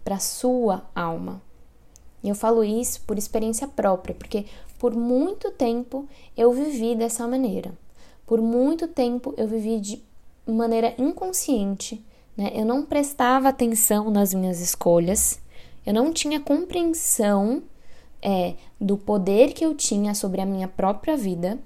para 0.04 0.16
a 0.16 0.20
sua 0.20 0.88
alma. 0.94 1.42
E 2.22 2.28
eu 2.28 2.34
falo 2.34 2.64
isso 2.64 3.00
por 3.02 3.18
experiência 3.18 3.68
própria, 3.68 4.14
porque 4.14 4.46
por 4.78 4.94
muito 4.94 5.50
tempo 5.50 6.06
eu 6.36 6.52
vivi 6.52 6.94
dessa 6.94 7.26
maneira. 7.26 7.72
Por 8.26 8.40
muito 8.40 8.88
tempo 8.88 9.34
eu 9.36 9.46
vivi 9.46 9.80
de 9.80 10.02
maneira 10.46 10.94
inconsciente, 10.98 12.04
né? 12.38 12.52
Eu 12.54 12.64
não 12.64 12.84
prestava 12.84 13.48
atenção 13.48 14.10
nas 14.12 14.32
minhas 14.32 14.60
escolhas, 14.60 15.40
eu 15.84 15.92
não 15.92 16.12
tinha 16.12 16.38
compreensão 16.38 17.64
é, 18.22 18.54
do 18.80 18.96
poder 18.96 19.52
que 19.52 19.66
eu 19.66 19.74
tinha 19.74 20.14
sobre 20.14 20.40
a 20.40 20.46
minha 20.46 20.68
própria 20.68 21.16
vida. 21.16 21.58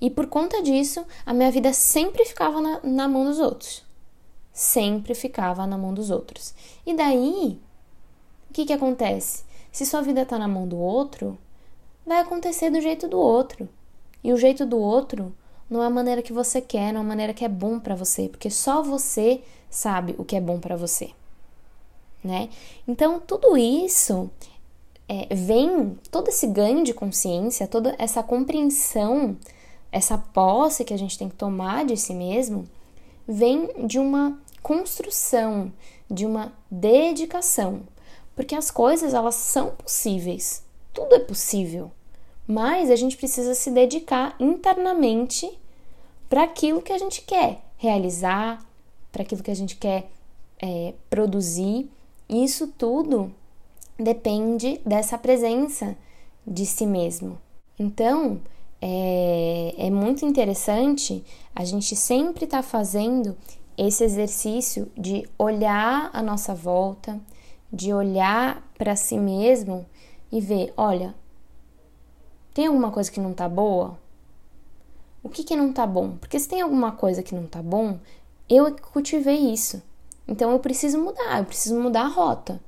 E 0.00 0.10
por 0.10 0.26
conta 0.26 0.60
disso, 0.60 1.06
a 1.24 1.32
minha 1.32 1.52
vida 1.52 1.72
sempre 1.72 2.24
ficava 2.24 2.60
na, 2.60 2.80
na 2.82 3.08
mão 3.08 3.24
dos 3.24 3.38
outros. 3.38 3.84
Sempre 4.52 5.14
ficava 5.14 5.66
na 5.66 5.78
mão 5.78 5.94
dos 5.94 6.10
outros. 6.10 6.52
E 6.84 6.94
daí, 6.94 7.60
o 8.50 8.52
que, 8.52 8.64
que 8.64 8.72
acontece? 8.72 9.44
Se 9.70 9.86
sua 9.86 10.02
vida 10.02 10.22
está 10.22 10.36
na 10.36 10.48
mão 10.48 10.66
do 10.66 10.78
outro, 10.78 11.38
vai 12.04 12.20
acontecer 12.20 12.70
do 12.70 12.80
jeito 12.80 13.06
do 13.06 13.18
outro. 13.18 13.68
E 14.24 14.32
o 14.32 14.36
jeito 14.36 14.66
do 14.66 14.78
outro 14.78 15.32
não 15.68 15.82
é 15.82 15.86
a 15.86 15.90
maneira 15.90 16.22
que 16.22 16.32
você 16.32 16.60
quer, 16.60 16.92
não 16.92 17.00
é 17.00 17.04
a 17.04 17.06
maneira 17.06 17.34
que 17.34 17.44
é 17.44 17.48
bom 17.48 17.78
para 17.78 17.94
você, 17.94 18.28
porque 18.28 18.50
só 18.50 18.82
você 18.82 19.42
sabe 19.70 20.14
o 20.18 20.24
que 20.24 20.36
é 20.36 20.40
bom 20.40 20.58
para 20.58 20.76
você, 20.76 21.10
né? 22.24 22.48
Então 22.86 23.20
tudo 23.20 23.56
isso 23.56 24.30
é, 25.08 25.34
vem 25.34 25.98
todo 26.10 26.28
esse 26.28 26.46
ganho 26.46 26.84
de 26.84 26.92
consciência, 26.92 27.66
toda 27.66 27.94
essa 27.98 28.22
compreensão, 28.22 29.36
essa 29.90 30.18
posse 30.18 30.84
que 30.84 30.94
a 30.94 30.98
gente 30.98 31.18
tem 31.18 31.28
que 31.28 31.36
tomar 31.36 31.84
de 31.84 31.96
si 31.96 32.14
mesmo, 32.14 32.66
vem 33.26 33.86
de 33.86 33.98
uma 33.98 34.38
construção, 34.62 35.72
de 36.10 36.26
uma 36.26 36.52
dedicação, 36.70 37.80
porque 38.34 38.54
as 38.54 38.70
coisas 38.70 39.14
elas 39.14 39.34
são 39.34 39.70
possíveis, 39.70 40.62
tudo 40.92 41.14
é 41.14 41.18
possível, 41.18 41.90
mas 42.48 42.90
a 42.90 42.96
gente 42.96 43.14
precisa 43.14 43.54
se 43.54 43.70
dedicar 43.70 44.34
internamente 44.40 45.46
para 46.30 46.44
aquilo 46.44 46.80
que 46.80 46.94
a 46.94 46.98
gente 46.98 47.20
quer 47.20 47.62
realizar, 47.76 48.64
para 49.12 49.22
aquilo 49.22 49.42
que 49.42 49.50
a 49.50 49.56
gente 49.56 49.76
quer 49.76 50.10
é, 50.58 50.94
produzir. 51.10 51.90
Isso 52.26 52.68
tudo 52.68 53.30
depende 53.98 54.80
dessa 54.84 55.18
presença 55.18 55.94
de 56.46 56.64
si 56.64 56.86
mesmo. 56.86 57.38
Então, 57.78 58.40
é, 58.80 59.74
é 59.76 59.90
muito 59.90 60.24
interessante 60.24 61.22
a 61.54 61.64
gente 61.64 61.94
sempre 61.94 62.44
estar 62.44 62.62
tá 62.62 62.62
fazendo 62.62 63.36
esse 63.76 64.02
exercício 64.02 64.90
de 64.96 65.28
olhar 65.38 66.08
a 66.14 66.22
nossa 66.22 66.54
volta, 66.54 67.20
de 67.70 67.92
olhar 67.92 68.66
para 68.78 68.96
si 68.96 69.18
mesmo 69.18 69.84
e 70.32 70.40
ver: 70.40 70.72
olha, 70.76 71.14
tem 72.58 72.66
alguma 72.66 72.90
coisa 72.90 73.08
que 73.08 73.20
não 73.20 73.32
tá 73.32 73.48
boa? 73.48 73.96
O 75.22 75.28
que 75.28 75.44
que 75.44 75.54
não 75.54 75.72
tá 75.72 75.86
bom? 75.86 76.16
Porque 76.16 76.40
se 76.40 76.48
tem 76.48 76.60
alguma 76.60 76.90
coisa 76.90 77.22
que 77.22 77.32
não 77.32 77.46
tá 77.46 77.62
bom, 77.62 78.00
eu 78.50 78.74
cultivei 78.78 79.52
isso. 79.52 79.80
Então 80.26 80.50
eu 80.50 80.58
preciso 80.58 80.98
mudar, 80.98 81.38
eu 81.38 81.44
preciso 81.44 81.78
mudar 81.80 82.02
a 82.02 82.08
rota. 82.08 82.60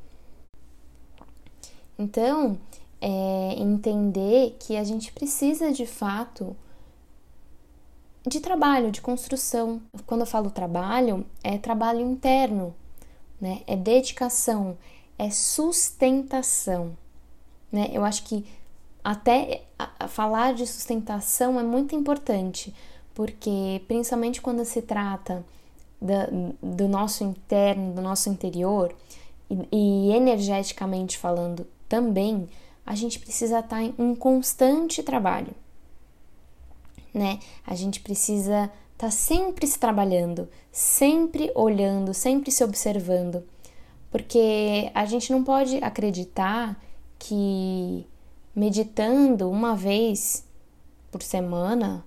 Então, 1.99 2.56
é 3.00 3.54
entender 3.59 4.56
que 4.61 4.76
a 4.76 4.85
gente 4.85 5.11
precisa 5.11 5.73
de 5.73 5.87
fato 5.87 6.56
de 8.25 8.38
trabalho, 8.38 8.92
de 8.92 9.00
construção. 9.00 9.82
Quando 10.06 10.20
eu 10.20 10.26
falo 10.26 10.52
trabalho, 10.52 11.26
é 11.42 11.59
trabalho 11.59 12.00
interno, 12.00 12.73
né? 13.40 13.62
É 13.66 13.75
dedicação, 13.75 14.78
é 15.18 15.30
sustentação, 15.30 16.97
né? 17.73 17.90
Eu 17.92 18.04
acho 18.04 18.23
que 18.23 18.47
até 19.02 19.62
falar 20.09 20.54
de 20.54 20.66
sustentação 20.66 21.59
é 21.59 21.62
muito 21.62 21.95
importante, 21.95 22.75
porque 23.14 23.83
principalmente 23.88 24.40
quando 24.40 24.64
se 24.64 24.83
trata 24.83 25.45
da, 26.00 26.28
do 26.62 26.88
nosso 26.88 27.25
interno, 27.25 27.95
do 27.95 28.02
nosso 28.02 28.28
interior, 28.28 28.95
e, 29.50 30.09
e 30.11 30.12
energeticamente 30.12 31.19
falando 31.19 31.66
também, 31.88 32.49
a 32.87 32.95
gente 32.95 33.19
precisa 33.19 33.61
estar 33.61 33.83
em 33.83 33.95
um 33.99 34.14
constante 34.14 35.02
trabalho, 35.02 35.54
né? 37.12 37.38
A 37.66 37.75
gente 37.75 38.00
precisa 38.00 38.71
estar 38.92 39.11
sempre 39.11 39.66
se 39.66 39.78
trabalhando, 39.78 40.49
sempre 40.71 41.50
olhando, 41.54 42.14
sempre 42.14 42.50
se 42.50 42.62
observando, 42.62 43.42
porque 44.11 44.90
a 44.95 45.04
gente 45.04 45.33
não 45.33 45.42
pode 45.42 45.76
acreditar 45.78 46.80
que 47.19 48.07
meditando 48.54 49.50
uma 49.50 49.75
vez 49.76 50.45
por 51.11 51.23
semana, 51.23 52.04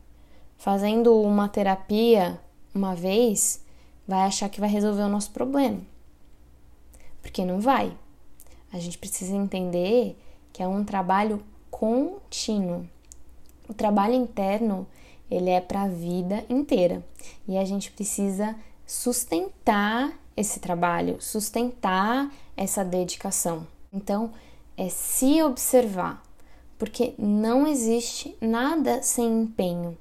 fazendo 0.58 1.20
uma 1.22 1.48
terapia 1.50 2.40
uma 2.74 2.96
vez, 2.96 3.64
vai 4.08 4.22
achar 4.22 4.50
que 4.50 4.60
vai 4.60 4.70
resolver 4.70 5.04
o 5.04 5.10
nosso 5.10 5.32
problema. 5.32 5.80
Porque 7.22 7.46
não 7.46 7.60
vai. 7.60 7.96
A 8.72 8.80
gente 8.80 8.98
precisa 8.98 9.36
entender 9.36 10.18
que 10.52 10.64
é 10.64 10.68
um 10.68 10.84
trabalho 10.84 11.44
contínuo. 11.70 12.88
O 13.68 13.74
trabalho 13.74 14.14
interno, 14.14 14.88
ele 15.30 15.50
é 15.50 15.62
para 15.62 15.84
a 15.84 15.88
vida 15.88 16.44
inteira. 16.50 17.04
E 17.48 17.58
a 17.58 17.66
gente 17.66 17.92
precisa 17.92 18.56
sustentar 18.86 20.14
esse 20.36 20.60
trabalho, 20.60 21.22
sustentar 21.22 22.32
essa 22.58 22.84
dedicação. 22.84 23.68
Então, 23.92 24.32
é 24.76 24.90
se 24.90 25.42
observar, 25.44 26.22
porque 26.84 27.14
não 27.18 27.66
existe 27.66 28.36
nada 28.42 29.02
sem 29.02 29.44
empenho, 29.44 29.98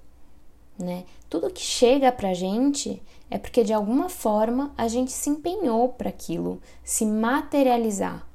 né? 0.77 1.05
Tudo 1.31 1.49
que 1.49 1.61
chega 1.61 2.11
pra 2.11 2.35
gente 2.35 3.01
é 3.31 3.39
porque 3.39 3.63
de 3.63 3.73
alguma 3.73 4.09
forma 4.09 4.75
a 4.77 4.89
gente 4.89 5.13
se 5.13 5.31
empenhou 5.31 5.91
para 5.91 6.09
aquilo, 6.09 6.61
se 6.83 7.07
materializar. 7.07 8.27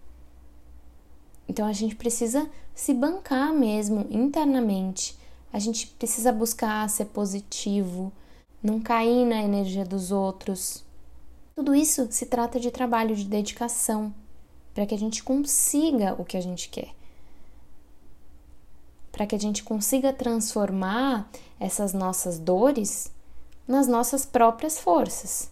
Então 1.46 1.68
a 1.68 1.74
gente 1.74 1.94
precisa 1.98 2.50
se 2.74 2.94
bancar 2.94 3.52
mesmo 3.52 4.08
internamente. 4.10 5.18
A 5.52 5.60
gente 5.60 5.86
precisa 5.86 6.32
buscar 6.32 6.90
ser 6.90 7.08
positivo, 7.08 8.14
não 8.64 8.80
cair 8.80 9.26
na 9.26 9.44
energia 9.44 9.84
dos 9.84 10.10
outros. 10.10 10.86
Tudo 11.54 11.76
isso 11.76 12.08
se 12.12 12.26
trata 12.26 12.62
de 12.62 12.72
trabalho 12.72 13.14
de 13.14 13.26
dedicação 13.26 14.16
para 14.74 14.86
que 14.86 14.96
a 14.96 14.98
gente 14.98 15.22
consiga 15.22 16.16
o 16.18 16.24
que 16.24 16.38
a 16.38 16.42
gente 16.42 16.70
quer. 16.70 16.96
Para 19.18 19.26
que 19.26 19.36
a 19.36 19.40
gente 19.40 19.64
consiga 19.64 20.14
transformar 20.14 21.28
essas 21.60 21.92
nossas 21.92 22.38
dores 22.38 23.12
nas 23.68 23.88
nossas 23.88 24.28
próprias 24.28 24.78
forças. 24.78 25.50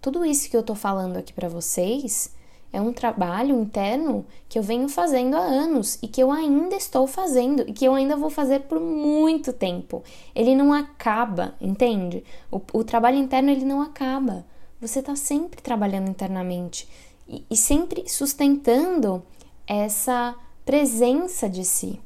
tudo 0.00 0.24
isso 0.24 0.50
que 0.50 0.56
eu 0.56 0.64
tô 0.64 0.74
falando 0.74 1.16
aqui 1.16 1.32
para 1.32 1.48
vocês 1.48 2.34
é 2.72 2.80
um 2.80 2.92
trabalho 2.92 3.60
interno 3.60 4.26
que 4.48 4.58
eu 4.58 4.64
venho 4.64 4.88
fazendo 4.88 5.36
há 5.36 5.42
anos 5.42 5.96
e 6.02 6.08
que 6.08 6.20
eu 6.20 6.32
ainda 6.32 6.74
estou 6.74 7.06
fazendo 7.06 7.62
e 7.68 7.72
que 7.72 7.84
eu 7.84 7.94
ainda 7.94 8.16
vou 8.16 8.30
fazer 8.30 8.62
por 8.62 8.80
muito 8.80 9.52
tempo. 9.52 10.02
Ele 10.34 10.56
não 10.56 10.72
acaba, 10.72 11.54
entende? 11.60 12.24
O, 12.50 12.60
o 12.72 12.82
trabalho 12.82 13.16
interno 13.16 13.48
ele 13.48 13.64
não 13.64 13.80
acaba. 13.80 14.44
Você 14.80 14.98
está 14.98 15.14
sempre 15.14 15.62
trabalhando 15.62 16.10
internamente 16.10 16.88
e, 17.28 17.44
e 17.48 17.56
sempre 17.56 18.08
sustentando 18.08 19.22
essa 19.68 20.34
presença 20.64 21.48
de 21.48 21.64
si. 21.64 22.00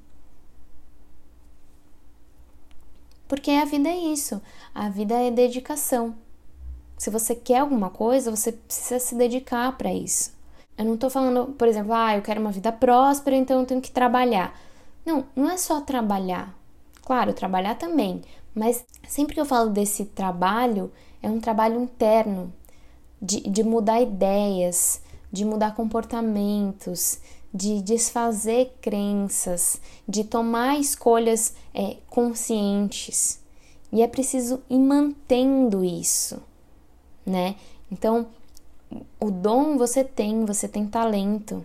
Porque 3.28 3.50
a 3.50 3.64
vida 3.64 3.88
é 3.88 3.96
isso, 3.96 4.40
a 4.74 4.88
vida 4.88 5.14
é 5.14 5.30
dedicação. 5.30 6.14
Se 6.96 7.10
você 7.10 7.34
quer 7.34 7.58
alguma 7.58 7.90
coisa, 7.90 8.34
você 8.34 8.50
precisa 8.52 8.98
se 8.98 9.14
dedicar 9.14 9.76
para 9.76 9.92
isso. 9.92 10.32
Eu 10.76 10.84
não 10.84 10.96
tô 10.96 11.10
falando, 11.10 11.52
por 11.52 11.68
exemplo, 11.68 11.92
ah, 11.92 12.16
eu 12.16 12.22
quero 12.22 12.40
uma 12.40 12.50
vida 12.50 12.72
próspera, 12.72 13.36
então 13.36 13.60
eu 13.60 13.66
tenho 13.66 13.80
que 13.80 13.90
trabalhar. 13.90 14.58
Não, 15.04 15.24
não 15.36 15.50
é 15.50 15.56
só 15.56 15.80
trabalhar. 15.80 16.54
Claro, 17.02 17.32
trabalhar 17.32 17.74
também, 17.76 18.22
mas 18.54 18.84
sempre 19.06 19.34
que 19.34 19.40
eu 19.40 19.46
falo 19.46 19.70
desse 19.70 20.04
trabalho, 20.06 20.92
é 21.22 21.28
um 21.30 21.40
trabalho 21.40 21.80
interno, 21.80 22.52
de, 23.20 23.40
de 23.40 23.62
mudar 23.62 24.00
ideias, 24.00 25.02
de 25.32 25.44
mudar 25.44 25.74
comportamentos, 25.74 27.20
de 27.52 27.80
desfazer 27.80 28.76
crenças, 28.80 29.80
de 30.06 30.24
tomar 30.24 30.78
escolhas 30.78 31.54
é, 31.74 31.96
conscientes. 32.08 33.40
E 33.90 34.02
é 34.02 34.06
preciso 34.06 34.62
ir 34.68 34.78
mantendo 34.78 35.84
isso, 35.84 36.42
né? 37.24 37.56
Então, 37.90 38.26
o 39.18 39.30
dom 39.30 39.78
você 39.78 40.04
tem, 40.04 40.44
você 40.44 40.68
tem 40.68 40.86
talento, 40.86 41.64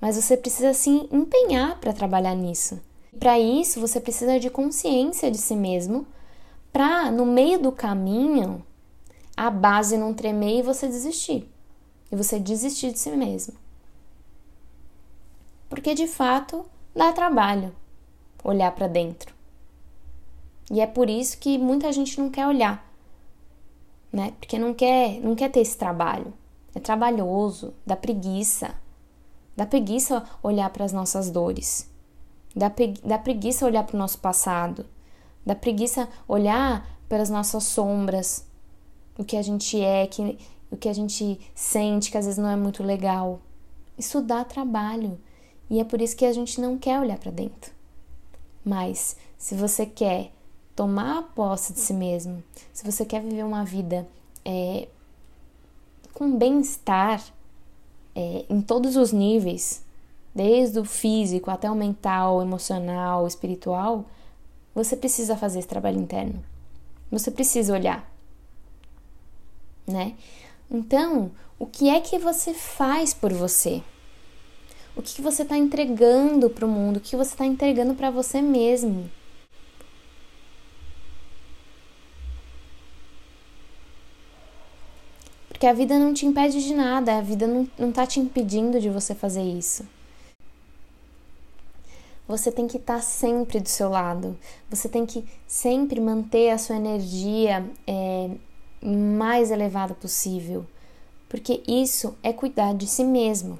mas 0.00 0.16
você 0.16 0.36
precisa 0.36 0.72
se 0.72 0.90
empenhar 1.12 1.78
para 1.80 1.92
trabalhar 1.92 2.34
nisso. 2.34 2.80
Para 3.18 3.38
isso, 3.38 3.80
você 3.80 4.00
precisa 4.00 4.38
de 4.38 4.48
consciência 4.48 5.30
de 5.30 5.38
si 5.38 5.56
mesmo, 5.56 6.06
para 6.72 7.10
no 7.10 7.26
meio 7.26 7.60
do 7.60 7.72
caminho 7.72 8.64
a 9.36 9.50
base 9.50 9.96
não 9.96 10.14
tremer 10.14 10.58
e 10.58 10.62
você 10.62 10.86
desistir. 10.86 11.50
E 12.12 12.16
você 12.16 12.38
desistir 12.38 12.92
de 12.92 12.98
si 12.98 13.10
mesmo. 13.10 13.54
Porque 15.70 15.94
de 15.94 16.06
fato 16.06 16.66
dá 16.94 17.12
trabalho 17.12 17.74
olhar 18.44 18.72
para 18.72 18.88
dentro. 18.88 19.34
E 20.70 20.80
é 20.80 20.86
por 20.86 21.08
isso 21.08 21.38
que 21.38 21.56
muita 21.56 21.92
gente 21.92 22.20
não 22.20 22.28
quer 22.28 22.46
olhar, 22.46 22.84
né? 24.12 24.34
Porque 24.38 24.58
não 24.58 24.74
quer, 24.74 25.20
não 25.20 25.34
quer 25.34 25.50
ter 25.50 25.60
esse 25.60 25.78
trabalho. 25.78 26.34
É 26.74 26.80
trabalhoso, 26.80 27.72
dá 27.86 27.96
preguiça. 27.96 28.74
Dá 29.56 29.64
preguiça 29.64 30.24
olhar 30.42 30.70
para 30.70 30.84
as 30.84 30.92
nossas 30.92 31.30
dores. 31.30 31.88
Dá, 32.54 32.70
dá 33.04 33.18
preguiça 33.18 33.64
olhar 33.64 33.84
para 33.84 33.96
o 33.96 33.98
nosso 33.98 34.18
passado. 34.18 34.84
Dá 35.46 35.54
preguiça 35.54 36.08
olhar 36.28 36.86
para 37.08 37.22
as 37.22 37.30
nossas 37.30 37.64
sombras, 37.64 38.46
o 39.18 39.24
que 39.24 39.36
a 39.36 39.42
gente 39.42 39.80
é, 39.80 40.06
que, 40.06 40.38
o 40.70 40.76
que 40.76 40.88
a 40.88 40.92
gente 40.92 41.40
sente, 41.54 42.10
que 42.10 42.16
às 42.16 42.24
vezes 42.24 42.38
não 42.38 42.48
é 42.48 42.56
muito 42.56 42.82
legal. 42.82 43.40
Isso 43.98 44.20
dá 44.20 44.44
trabalho. 44.44 45.18
E 45.70 45.78
é 45.78 45.84
por 45.84 46.02
isso 46.02 46.16
que 46.16 46.24
a 46.24 46.32
gente 46.32 46.60
não 46.60 46.76
quer 46.76 46.98
olhar 46.98 47.18
para 47.18 47.30
dentro. 47.30 47.72
Mas 48.64 49.16
se 49.38 49.54
você 49.54 49.86
quer 49.86 50.32
tomar 50.74 51.32
posse 51.34 51.72
de 51.72 51.80
si 51.80 51.94
mesmo, 51.94 52.42
se 52.72 52.84
você 52.84 53.04
quer 53.04 53.22
viver 53.22 53.44
uma 53.44 53.64
vida 53.64 54.06
é, 54.44 54.88
com 56.12 56.36
bem-estar 56.36 57.22
é, 58.14 58.44
em 58.50 58.60
todos 58.60 58.96
os 58.96 59.12
níveis, 59.12 59.84
desde 60.34 60.78
o 60.78 60.84
físico 60.84 61.50
até 61.50 61.70
o 61.70 61.74
mental, 61.74 62.42
emocional, 62.42 63.26
espiritual, 63.26 64.04
você 64.74 64.96
precisa 64.96 65.36
fazer 65.36 65.60
esse 65.60 65.68
trabalho 65.68 66.00
interno. 66.00 66.42
Você 67.10 67.30
precisa 67.30 67.72
olhar, 67.72 68.08
né? 69.86 70.14
Então, 70.70 71.30
o 71.58 71.66
que 71.66 71.88
é 71.88 72.00
que 72.00 72.18
você 72.18 72.54
faz 72.54 73.12
por 73.12 73.32
você? 73.32 73.82
O 74.96 75.02
que, 75.02 75.22
você 75.22 75.42
está 75.42 75.56
entregando 75.56 76.50
para 76.50 76.66
o 76.66 76.68
mundo? 76.68 76.96
O 76.96 77.00
que 77.00 77.16
você 77.16 77.30
está 77.30 77.46
entregando 77.46 77.94
para 77.94 78.10
você 78.10 78.42
mesmo? 78.42 79.10
Porque 85.48 85.66
a 85.66 85.72
vida 85.72 85.98
não 85.98 86.12
te 86.12 86.26
impede 86.26 86.64
de 86.64 86.74
nada, 86.74 87.18
a 87.18 87.20
vida 87.20 87.46
não, 87.46 87.68
não 87.78 87.92
tá 87.92 88.06
te 88.06 88.18
impedindo 88.18 88.80
de 88.80 88.88
você 88.88 89.14
fazer 89.14 89.42
isso. 89.42 89.86
Você 92.26 92.50
tem 92.50 92.66
que 92.66 92.76
estar 92.76 92.96
tá 92.96 93.02
sempre 93.02 93.60
do 93.60 93.68
seu 93.68 93.90
lado, 93.90 94.38
você 94.70 94.88
tem 94.88 95.04
que 95.04 95.24
sempre 95.46 96.00
manter 96.00 96.50
a 96.50 96.58
sua 96.58 96.76
energia 96.76 97.68
é, 97.86 98.30
mais 98.80 99.50
elevada 99.50 99.94
possível, 99.94 100.64
porque 101.28 101.62
isso 101.66 102.16
é 102.22 102.32
cuidar 102.32 102.72
de 102.72 102.86
si 102.86 103.04
mesmo. 103.04 103.58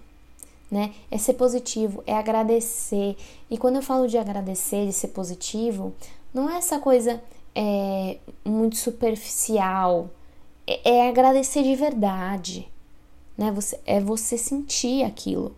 Né? 0.70 0.94
É 1.10 1.18
ser 1.18 1.34
positivo, 1.34 2.02
é 2.06 2.14
agradecer. 2.14 3.16
E 3.50 3.58
quando 3.58 3.76
eu 3.76 3.82
falo 3.82 4.06
de 4.06 4.16
agradecer, 4.16 4.86
de 4.86 4.92
ser 4.92 5.08
positivo, 5.08 5.92
não 6.32 6.48
é 6.48 6.58
essa 6.58 6.78
coisa 6.78 7.20
é, 7.54 8.18
muito 8.44 8.76
superficial, 8.76 10.10
é, 10.66 10.90
é 10.90 11.08
agradecer 11.08 11.64
de 11.64 11.74
verdade, 11.74 12.68
né? 13.36 13.50
Você, 13.50 13.80
é 13.84 14.00
você 14.00 14.38
sentir 14.38 15.02
aquilo. 15.02 15.56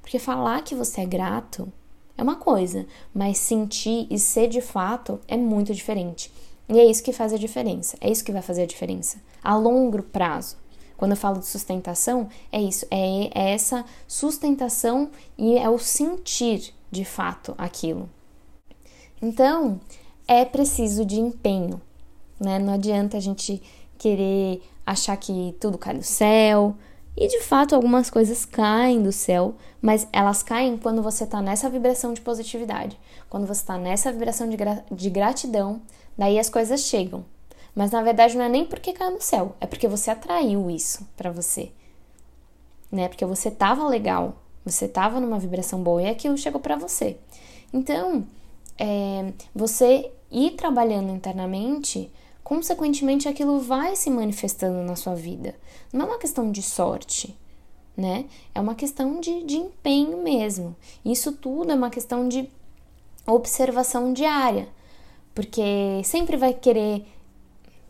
Porque 0.00 0.18
falar 0.18 0.62
que 0.62 0.74
você 0.74 1.02
é 1.02 1.06
grato 1.06 1.70
é 2.16 2.22
uma 2.22 2.36
coisa, 2.36 2.86
mas 3.12 3.38
sentir 3.38 4.06
e 4.10 4.18
ser 4.18 4.48
de 4.48 4.60
fato 4.60 5.20
é 5.28 5.36
muito 5.36 5.74
diferente. 5.74 6.32
E 6.68 6.78
é 6.78 6.84
isso 6.84 7.02
que 7.02 7.12
faz 7.12 7.32
a 7.32 7.38
diferença. 7.38 7.96
É 8.00 8.10
isso 8.10 8.24
que 8.24 8.32
vai 8.32 8.40
fazer 8.42 8.62
a 8.62 8.66
diferença 8.66 9.18
a 9.44 9.54
longo 9.54 10.02
prazo. 10.02 10.56
Quando 11.04 11.10
eu 11.10 11.18
falo 11.18 11.38
de 11.38 11.44
sustentação, 11.44 12.30
é 12.50 12.62
isso, 12.62 12.86
é, 12.90 13.26
é 13.34 13.50
essa 13.50 13.84
sustentação 14.08 15.10
e 15.36 15.58
é 15.58 15.68
o 15.68 15.78
sentir 15.78 16.72
de 16.90 17.04
fato 17.04 17.54
aquilo. 17.58 18.08
Então, 19.20 19.78
é 20.26 20.46
preciso 20.46 21.04
de 21.04 21.20
empenho, 21.20 21.78
né? 22.40 22.58
Não 22.58 22.72
adianta 22.72 23.18
a 23.18 23.20
gente 23.20 23.62
querer 23.98 24.62
achar 24.86 25.14
que 25.18 25.54
tudo 25.60 25.76
cai 25.76 25.94
do 25.94 26.02
céu. 26.02 26.74
E 27.14 27.28
de 27.28 27.42
fato, 27.42 27.74
algumas 27.74 28.08
coisas 28.08 28.46
caem 28.46 29.02
do 29.02 29.12
céu, 29.12 29.56
mas 29.82 30.08
elas 30.10 30.42
caem 30.42 30.78
quando 30.78 31.02
você 31.02 31.24
está 31.24 31.42
nessa 31.42 31.68
vibração 31.68 32.14
de 32.14 32.22
positividade, 32.22 32.98
quando 33.28 33.46
você 33.46 33.60
está 33.60 33.76
nessa 33.76 34.10
vibração 34.10 34.48
de, 34.48 34.56
gra 34.56 34.82
de 34.90 35.10
gratidão, 35.10 35.82
daí 36.16 36.38
as 36.38 36.48
coisas 36.48 36.80
chegam. 36.80 37.26
Mas 37.74 37.90
na 37.90 38.02
verdade 38.02 38.36
não 38.36 38.44
é 38.44 38.48
nem 38.48 38.64
porque 38.64 38.92
caiu 38.92 39.12
no 39.12 39.20
céu, 39.20 39.56
é 39.60 39.66
porque 39.66 39.88
você 39.88 40.10
atraiu 40.10 40.70
isso 40.70 41.06
para 41.16 41.30
você. 41.30 41.72
Né? 42.90 43.08
Porque 43.08 43.24
você 43.24 43.50
tava 43.50 43.86
legal, 43.88 44.36
você 44.64 44.86
tava 44.86 45.20
numa 45.20 45.38
vibração 45.38 45.82
boa 45.82 46.02
e 46.02 46.08
aquilo 46.08 46.38
chegou 46.38 46.60
para 46.60 46.76
você. 46.76 47.16
Então, 47.72 48.26
é, 48.78 49.32
você 49.54 50.12
ir 50.30 50.52
trabalhando 50.52 51.10
internamente 51.10 52.10
consequentemente 52.44 53.26
aquilo 53.26 53.58
vai 53.58 53.96
se 53.96 54.10
manifestando 54.10 54.82
na 54.82 54.94
sua 54.94 55.14
vida. 55.14 55.54
Não 55.90 56.06
é 56.06 56.08
uma 56.10 56.18
questão 56.18 56.52
de 56.52 56.62
sorte, 56.62 57.36
né? 57.96 58.26
É 58.54 58.60
uma 58.60 58.74
questão 58.74 59.18
de, 59.18 59.42
de 59.44 59.56
empenho 59.56 60.22
mesmo. 60.22 60.76
Isso 61.02 61.32
tudo 61.32 61.72
é 61.72 61.74
uma 61.74 61.88
questão 61.88 62.28
de 62.28 62.48
observação 63.26 64.12
diária, 64.12 64.68
porque 65.34 66.02
sempre 66.04 66.36
vai 66.36 66.52
querer. 66.52 67.06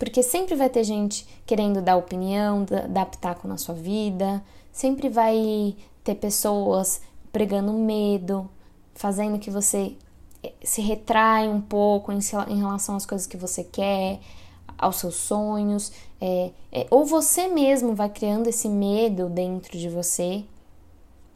Porque 0.05 0.23
sempre 0.23 0.55
vai 0.55 0.69
ter 0.69 0.85
gente 0.85 1.27
querendo 1.47 1.81
dar 1.81 1.97
opinião, 1.97 2.67
dar 2.91 3.07
pitaco 3.07 3.49
na 3.49 3.57
sua 3.57 3.75
vida, 3.75 4.45
sempre 4.71 5.09
vai 5.09 5.75
ter 6.05 6.17
pessoas 6.17 7.01
pregando 7.33 7.73
medo, 7.73 8.47
fazendo 8.95 9.39
que 9.39 9.51
você 9.51 9.97
eh, 10.43 10.53
se 10.63 10.83
retrai 10.83 11.49
um 11.49 11.59
pouco 11.59 12.13
em 12.13 12.59
relação 12.59 12.97
às 12.97 13.07
coisas 13.07 13.27
que 13.27 13.39
você 13.39 13.65
quer, 13.65 14.21
aos 14.77 14.97
seus 14.97 15.15
sonhos, 15.15 15.91
é, 16.21 16.51
é, 16.71 16.87
ou 16.91 17.07
você 17.07 17.49
mesmo 17.49 17.95
vai 17.95 18.11
criando 18.11 18.47
esse 18.47 18.69
medo 18.69 19.31
dentro 19.31 19.79
de 19.79 19.89
você, 19.89 20.45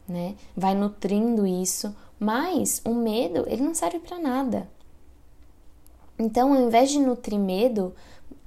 né? 0.07 0.35
Vai 0.55 0.75
nutrindo 0.75 1.47
isso, 1.47 1.95
mas 2.19 2.83
o 2.85 2.93
medo 2.93 3.45
ele 3.47 3.63
não 3.63 3.73
serve 3.73 3.97
para 3.97 4.19
nada. 4.19 4.69
Então, 6.19 6.53
ao 6.53 6.61
invés 6.61 6.91
de 6.91 6.99
nutrir 6.99 7.39
medo, 7.39 7.95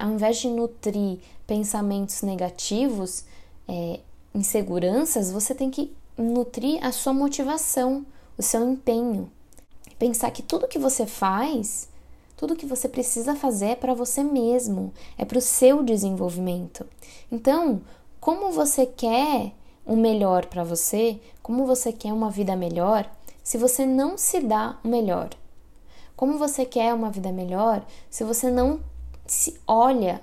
ao 0.02 0.10
invés 0.10 0.38
de 0.38 0.48
nutrir 0.48 1.20
pensamentos 1.46 2.22
negativos, 2.22 3.24
é, 3.68 4.00
inseguranças, 4.34 5.30
você 5.30 5.54
tem 5.54 5.70
que 5.70 5.92
nutrir 6.18 6.84
a 6.84 6.90
sua 6.90 7.12
motivação, 7.12 8.04
o 8.36 8.42
seu 8.42 8.68
empenho. 8.68 9.30
Pensar 9.98 10.30
que 10.32 10.42
tudo 10.42 10.66
que 10.66 10.78
você 10.78 11.06
faz 11.06 11.88
tudo 12.42 12.56
que 12.56 12.66
você 12.66 12.88
precisa 12.88 13.36
fazer 13.36 13.66
é 13.66 13.76
para 13.76 13.94
você 13.94 14.24
mesmo, 14.24 14.92
é 15.16 15.24
para 15.24 15.38
o 15.38 15.40
seu 15.40 15.80
desenvolvimento. 15.80 16.84
Então, 17.30 17.80
como 18.20 18.50
você 18.50 18.84
quer 18.84 19.52
o 19.86 19.94
melhor 19.94 20.46
para 20.46 20.64
você, 20.64 21.20
como 21.40 21.64
você 21.64 21.92
quer 21.92 22.12
uma 22.12 22.30
vida 22.30 22.56
melhor, 22.56 23.08
se 23.44 23.56
você 23.56 23.86
não 23.86 24.18
se 24.18 24.40
dá 24.40 24.76
o 24.82 24.88
melhor? 24.88 25.30
Como 26.16 26.36
você 26.36 26.64
quer 26.64 26.92
uma 26.92 27.12
vida 27.12 27.30
melhor 27.30 27.86
se 28.10 28.24
você 28.24 28.50
não 28.50 28.80
se 29.32 29.58
olha, 29.66 30.20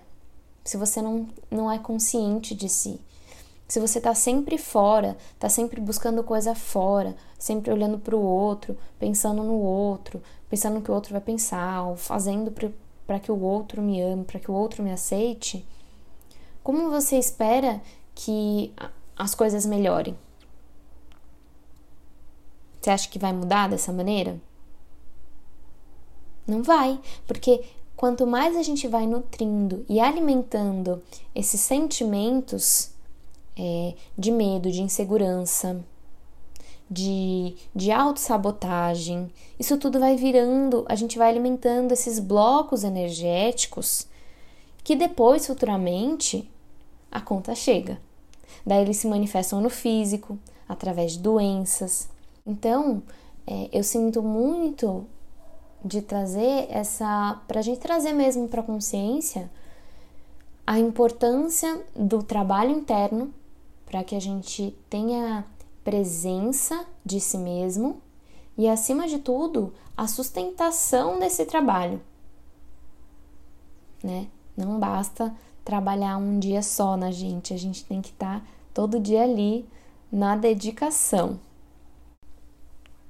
se 0.64 0.78
você 0.78 1.02
não, 1.02 1.28
não 1.50 1.72
é 1.72 1.80
consciente 1.80 2.54
de 2.54 2.70
si? 2.70 3.02
Se 3.68 3.80
você 3.80 4.00
tá 4.00 4.14
sempre 4.14 4.56
fora, 4.56 5.18
tá 5.40 5.50
sempre 5.50 5.82
buscando 5.82 6.24
coisa 6.24 6.54
fora, 6.54 7.16
sempre 7.38 7.72
olhando 7.72 7.98
para 7.98 8.16
o 8.16 8.22
outro, 8.22 8.78
pensando 9.00 9.44
no 9.44 9.56
outro, 9.56 10.22
pensando 10.48 10.76
no 10.76 10.82
que 10.84 10.92
o 10.92 10.94
outro 10.94 11.12
vai 11.12 11.22
pensar, 11.22 11.88
ou 11.88 11.96
fazendo 11.96 12.54
para 13.08 13.20
que 13.20 13.32
o 13.32 13.42
outro 13.42 13.82
me 13.82 14.00
ame, 14.00 14.24
para 14.24 14.40
que 14.40 14.52
o 14.52 14.54
outro 14.54 14.84
me 14.84 14.92
aceite, 14.92 15.66
como 16.62 16.92
você 16.92 17.18
espera 17.18 17.82
que 18.14 18.72
as 19.18 19.34
coisas 19.34 19.66
melhorem? 19.66 20.16
Você 22.80 22.92
acha 22.92 23.10
que 23.10 23.18
vai 23.18 23.34
mudar 23.34 23.70
dessa 23.70 23.92
maneira? 23.92 24.40
Não 26.46 26.64
vai, 26.64 27.00
porque 27.28 27.64
quanto 28.00 28.26
mais 28.26 28.56
a 28.56 28.64
gente 28.64 28.88
vai 28.88 29.06
nutrindo 29.06 29.86
e 29.90 30.00
alimentando 30.00 31.04
esses 31.36 31.60
sentimentos 31.60 32.92
é, 33.58 33.94
de 34.18 34.32
medo, 34.32 34.72
de 34.72 34.82
insegurança, 34.82 35.84
de, 36.90 37.58
de 37.76 37.92
autossabotagem, 37.92 39.30
isso 39.60 39.78
tudo 39.78 40.00
vai 40.00 40.16
virando, 40.16 40.86
a 40.88 40.96
gente 40.96 41.18
vai 41.18 41.28
alimentando 41.28 41.92
esses 41.92 42.20
blocos 42.20 42.86
energéticos 42.86 44.08
que 44.82 44.96
depois, 44.96 45.46
futuramente, 45.46 46.50
a 47.12 47.20
conta 47.20 47.54
chega. 47.54 48.00
Daí 48.66 48.82
eles 48.82 48.96
se 48.96 49.08
manifestam 49.10 49.60
no 49.60 49.70
físico, 49.70 50.40
através 50.70 51.12
de 51.12 51.20
doenças. 51.20 52.08
Então, 52.48 53.04
é, 53.46 53.68
eu 53.74 53.84
sinto 53.84 54.24
muito 54.24 55.06
de 55.84 56.02
trazer 56.02 56.68
essa. 56.70 57.42
para 57.48 57.60
a 57.60 57.64
gente 57.64 57.80
trazer 57.80 58.14
mesmo 58.14 58.48
para 58.48 58.62
a 58.62 58.64
consciência 58.64 59.50
a 60.70 60.78
importância 60.78 61.84
do 61.96 62.22
trabalho 62.22 62.70
interno 62.70 63.34
para 63.88 64.04
que 64.04 64.16
a 64.16 64.20
gente 64.20 64.76
tenha 64.88 65.44
presença 65.84 66.86
de 67.04 67.20
si 67.20 67.40
mesmo 67.40 68.00
e, 68.56 68.70
acima 68.70 69.08
de 69.08 69.18
tudo, 69.18 69.74
a 69.98 70.08
sustentação 70.08 71.18
desse 71.18 71.44
trabalho. 71.46 72.00
Né? 74.04 74.28
Não 74.56 74.78
basta 74.78 75.36
trabalhar 75.66 76.18
um 76.18 76.38
dia 76.38 76.62
só 76.62 76.96
na 76.96 77.10
gente, 77.10 77.52
a 77.52 77.58
gente 77.58 77.84
tem 77.86 78.00
que 78.00 78.10
estar 78.10 78.42
tá 78.42 78.46
todo 78.72 79.00
dia 79.00 79.24
ali 79.24 79.68
na 80.12 80.36
dedicação. 80.36 81.40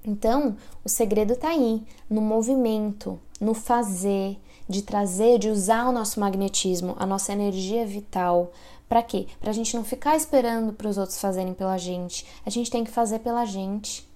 Então, 0.10 0.58
o 0.84 0.90
segredo 0.90 1.34
está 1.34 1.50
aí, 1.50 1.84
no 2.10 2.20
movimento, 2.20 3.20
no 3.40 3.54
fazer, 3.54 4.40
de 4.68 4.82
trazer, 4.82 5.38
de 5.38 5.50
usar 5.50 5.88
o 5.88 5.92
nosso 5.92 6.20
magnetismo, 6.20 6.96
a 6.98 7.06
nossa 7.06 7.32
energia 7.32 7.86
vital. 7.86 8.52
Para 8.88 9.04
quê? 9.04 9.28
Para 9.40 9.52
a 9.52 9.54
gente 9.54 9.76
não 9.76 9.84
ficar 9.84 10.18
esperando 10.18 10.74
para 10.74 10.90
os 10.90 10.98
outros 10.98 11.22
fazerem 11.22 11.54
pela 11.54 11.78
gente. 11.78 12.26
A 12.44 12.50
gente 12.50 12.72
tem 12.72 12.84
que 12.84 12.90
fazer 12.90 13.20
pela 13.20 13.46
gente. 13.46 14.10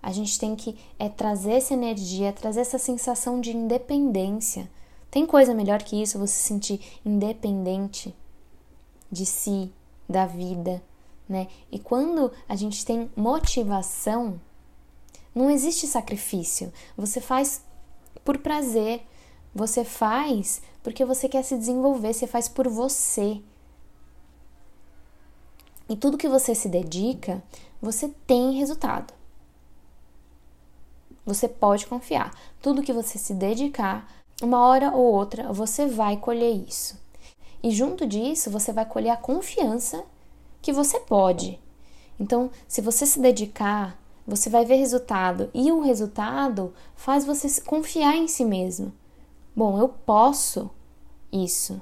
A 0.00 0.12
gente 0.12 0.38
tem 0.38 0.54
que 0.54 0.78
é, 0.96 1.08
trazer 1.08 1.54
essa 1.54 1.74
energia, 1.74 2.32
trazer 2.32 2.60
essa 2.60 2.78
sensação 2.78 3.40
de 3.40 3.50
independência. 3.50 4.70
Tem 5.10 5.26
coisa 5.26 5.52
melhor 5.52 5.82
que 5.82 6.00
isso, 6.00 6.20
você 6.20 6.34
se 6.34 6.46
sentir 6.46 6.80
independente 7.04 8.14
de 9.10 9.26
si, 9.26 9.72
da 10.08 10.24
vida, 10.24 10.80
né? 11.28 11.48
E 11.72 11.80
quando 11.80 12.30
a 12.48 12.54
gente 12.54 12.84
tem 12.86 13.10
motivação, 13.16 14.40
não 15.36 15.50
existe 15.50 15.86
sacrifício. 15.86 16.72
Você 16.96 17.20
faz 17.20 17.62
por 18.24 18.38
prazer. 18.38 19.02
Você 19.54 19.84
faz 19.84 20.62
porque 20.82 21.04
você 21.04 21.28
quer 21.28 21.42
se 21.42 21.56
desenvolver, 21.56 22.12
você 22.12 22.26
faz 22.26 22.48
por 22.48 22.68
você. 22.68 23.40
E 25.88 25.96
tudo 25.96 26.18
que 26.18 26.28
você 26.28 26.54
se 26.54 26.68
dedica, 26.68 27.42
você 27.80 28.08
tem 28.26 28.52
resultado. 28.52 29.12
Você 31.24 31.48
pode 31.48 31.86
confiar. 31.86 32.32
Tudo 32.62 32.82
que 32.82 32.92
você 32.92 33.18
se 33.18 33.34
dedicar, 33.34 34.08
uma 34.42 34.64
hora 34.66 34.92
ou 34.92 35.12
outra, 35.12 35.52
você 35.52 35.86
vai 35.86 36.16
colher 36.16 36.54
isso. 36.68 36.98
E 37.62 37.70
junto 37.70 38.06
disso, 38.06 38.50
você 38.50 38.72
vai 38.72 38.86
colher 38.86 39.10
a 39.10 39.16
confiança 39.16 40.04
que 40.62 40.72
você 40.72 41.00
pode. 41.00 41.60
Então, 42.18 42.50
se 42.68 42.80
você 42.80 43.04
se 43.04 43.20
dedicar, 43.20 43.98
você 44.26 44.50
vai 44.50 44.64
ver 44.64 44.76
resultado 44.76 45.48
e 45.54 45.70
o 45.70 45.80
resultado 45.80 46.74
faz 46.94 47.24
você 47.24 47.60
confiar 47.60 48.16
em 48.16 48.26
si 48.26 48.44
mesmo. 48.44 48.92
Bom, 49.54 49.78
eu 49.78 49.88
posso 49.88 50.68
isso. 51.32 51.80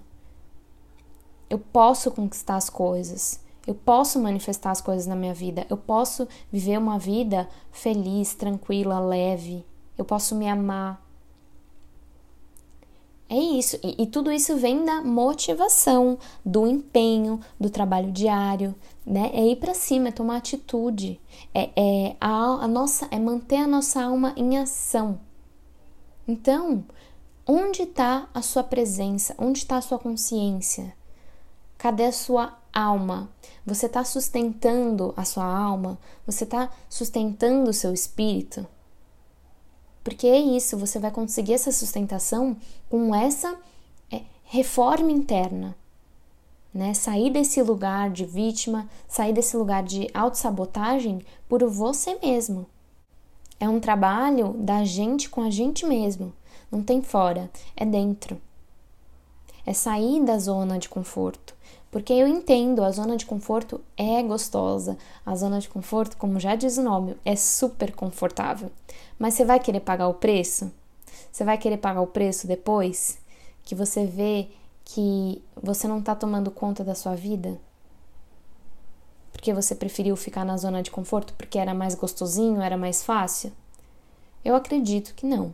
Eu 1.49 1.59
posso 1.59 2.11
conquistar 2.11 2.57
as 2.57 2.69
coisas. 2.69 3.41
Eu 3.67 3.75
posso 3.75 4.21
manifestar 4.21 4.71
as 4.71 4.81
coisas 4.81 5.07
na 5.07 5.17
minha 5.17 5.33
vida. 5.33 5.67
Eu 5.71 5.77
posso 5.77 6.29
viver 6.53 6.79
uma 6.79 6.99
vida 6.99 7.49
feliz, 7.73 8.35
tranquila, 8.35 9.01
leve. 9.01 9.65
Eu 9.97 10.05
posso 10.05 10.35
me 10.35 10.49
amar. 10.49 11.03
É 13.29 13.37
isso. 13.37 13.79
E, 13.83 14.03
e, 14.03 14.07
tudo 14.07 14.31
isso 14.31 14.57
vem 14.57 14.85
da 14.85 15.01
motivação, 15.01 16.19
do 16.45 16.67
empenho, 16.67 17.41
do 17.59 17.71
trabalho 17.71 18.13
diário, 18.13 18.75
né? 19.05 19.31
É 19.35 19.47
ir 19.47 19.57
para 19.57 19.75
cima, 19.75 20.09
é 20.09 20.13
tomar 20.13 20.37
atitude, 20.37 21.21
é, 21.53 21.71
é 21.77 22.17
a, 22.21 22.65
a 22.65 22.69
nossa, 22.69 23.07
é 23.11 23.19
manter 23.19 23.57
a 23.57 23.67
nossa 23.67 24.03
alma 24.03 24.33
em 24.37 24.57
ação. 24.57 25.21
Então, 26.27 26.85
onde 27.47 27.83
está 27.83 28.29
a 28.33 28.41
sua 28.41 28.65
presença? 28.65 29.35
Onde 29.39 29.59
está 29.59 29.77
a 29.77 29.83
sua 29.83 29.99
consciência? 29.99 30.95
Cadê 31.77 32.07
a 32.07 32.13
sua 32.13 32.57
alma? 32.73 33.31
Você 33.67 33.87
está 33.87 34.03
sustentando 34.05 35.13
a 35.17 35.25
sua 35.25 35.45
alma? 35.45 35.99
Você 36.27 36.45
está 36.45 36.71
sustentando 36.89 37.71
o 37.71 37.75
seu 37.75 37.93
espírito? 37.93 38.67
Porque 40.03 40.27
é 40.27 40.39
isso, 40.39 40.77
você 40.77 40.99
vai 40.99 41.11
conseguir 41.11 41.55
essa 41.55 41.73
sustentação 41.73 42.57
com 42.91 43.15
essa 43.15 43.59
é, 44.11 44.23
reforma 44.45 45.11
interna 45.11 45.77
né? 46.75 46.93
Sair 46.93 47.31
desse 47.31 47.63
lugar 47.63 48.11
de 48.11 48.25
vítima, 48.25 48.89
sair 49.07 49.33
desse 49.33 49.57
lugar 49.57 49.85
de 49.85 50.11
autossabotagem 50.13 51.23
por 51.49 51.65
você 51.69 52.19
mesmo. 52.21 52.67
É 53.61 53.69
um 53.69 53.79
trabalho 53.79 54.55
da 54.59 54.85
gente 54.85 55.31
com 55.31 55.41
a 55.41 55.49
gente 55.49 55.87
mesmo. 55.87 56.33
Não 56.71 56.83
tem 56.83 57.01
fora, 57.01 57.49
é 57.77 57.87
dentro. 57.87 58.41
É 59.65 59.73
sair 59.73 60.23
da 60.25 60.37
zona 60.39 60.79
de 60.79 60.89
conforto. 60.89 61.55
Porque 61.91 62.13
eu 62.13 62.27
entendo, 62.27 62.83
a 62.83 62.91
zona 62.91 63.17
de 63.17 63.25
conforto 63.25 63.81
é 63.97 64.21
gostosa. 64.25 64.99
A 65.25 65.37
zona 65.37 65.61
de 65.61 65.69
conforto, 65.69 66.17
como 66.17 66.41
já 66.41 66.57
diz 66.57 66.77
o 66.77 66.83
nome, 66.83 67.17
é 67.25 67.37
super 67.37 67.95
confortável. 67.95 68.69
Mas 69.17 69.35
você 69.35 69.45
vai 69.45 69.61
querer 69.61 69.79
pagar 69.79 70.09
o 70.09 70.15
preço? 70.15 70.73
Você 71.31 71.45
vai 71.45 71.57
querer 71.57 71.77
pagar 71.77 72.01
o 72.01 72.09
preço 72.09 72.49
depois 72.49 73.17
que 73.63 73.77
você 73.77 74.05
vê 74.05 74.49
que 74.85 75.43
você 75.61 75.89
não 75.89 75.99
está 75.99 76.15
tomando 76.15 76.51
conta 76.51 76.85
da 76.85 76.95
sua 76.95 77.15
vida? 77.15 77.59
Porque 79.33 79.53
você 79.53 79.75
preferiu 79.75 80.17
ficar 80.17 80.45
na 80.45 80.57
zona 80.57 80.83
de 80.83 80.91
conforto 80.91 81.35
porque 81.35 81.59
era 81.59 81.75
mais 81.75 81.95
gostosinho, 81.95 82.61
era 82.61 82.77
mais 82.77 83.03
fácil? 83.03 83.53
Eu 84.45 84.55
acredito 84.55 85.15
que 85.15 85.27
não, 85.27 85.53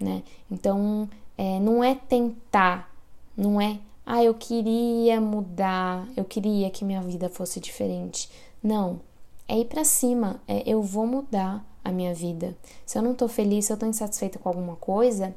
né? 0.00 0.22
Então, 0.50 1.08
é, 1.36 1.60
não 1.60 1.84
é 1.84 1.94
tentar, 1.94 2.90
não 3.36 3.60
é, 3.60 3.78
ah, 4.06 4.22
eu 4.22 4.34
queria 4.34 5.20
mudar, 5.20 6.06
eu 6.16 6.24
queria 6.24 6.70
que 6.70 6.84
minha 6.84 7.00
vida 7.00 7.28
fosse 7.28 7.60
diferente. 7.60 8.30
Não, 8.62 9.00
é 9.48 9.58
ir 9.58 9.66
para 9.66 9.84
cima, 9.84 10.40
é 10.48 10.62
eu 10.66 10.82
vou 10.82 11.06
mudar 11.06 11.64
a 11.84 11.92
minha 11.92 12.14
vida. 12.14 12.56
Se 12.84 12.98
eu 12.98 13.02
não 13.02 13.14
tô 13.14 13.28
feliz, 13.28 13.66
se 13.66 13.72
eu 13.72 13.76
tô 13.76 13.86
insatisfeita 13.86 14.38
com 14.38 14.48
alguma 14.48 14.76
coisa, 14.76 15.34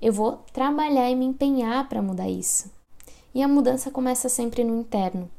eu 0.00 0.12
vou 0.12 0.44
trabalhar 0.52 1.10
e 1.10 1.16
me 1.16 1.24
empenhar 1.24 1.88
para 1.88 2.02
mudar 2.02 2.28
isso. 2.28 2.70
E 3.34 3.42
a 3.42 3.48
mudança 3.48 3.90
começa 3.90 4.28
sempre 4.28 4.62
no 4.62 4.78
interno, 4.78 5.30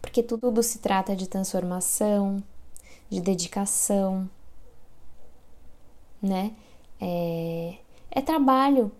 porque 0.00 0.22
tudo 0.22 0.62
se 0.62 0.78
trata 0.78 1.14
de 1.14 1.28
transformação, 1.28 2.42
de 3.10 3.20
dedicação, 3.20 4.28
né? 6.22 6.52
É, 7.00 7.74
é 8.10 8.20
trabalho 8.22 8.90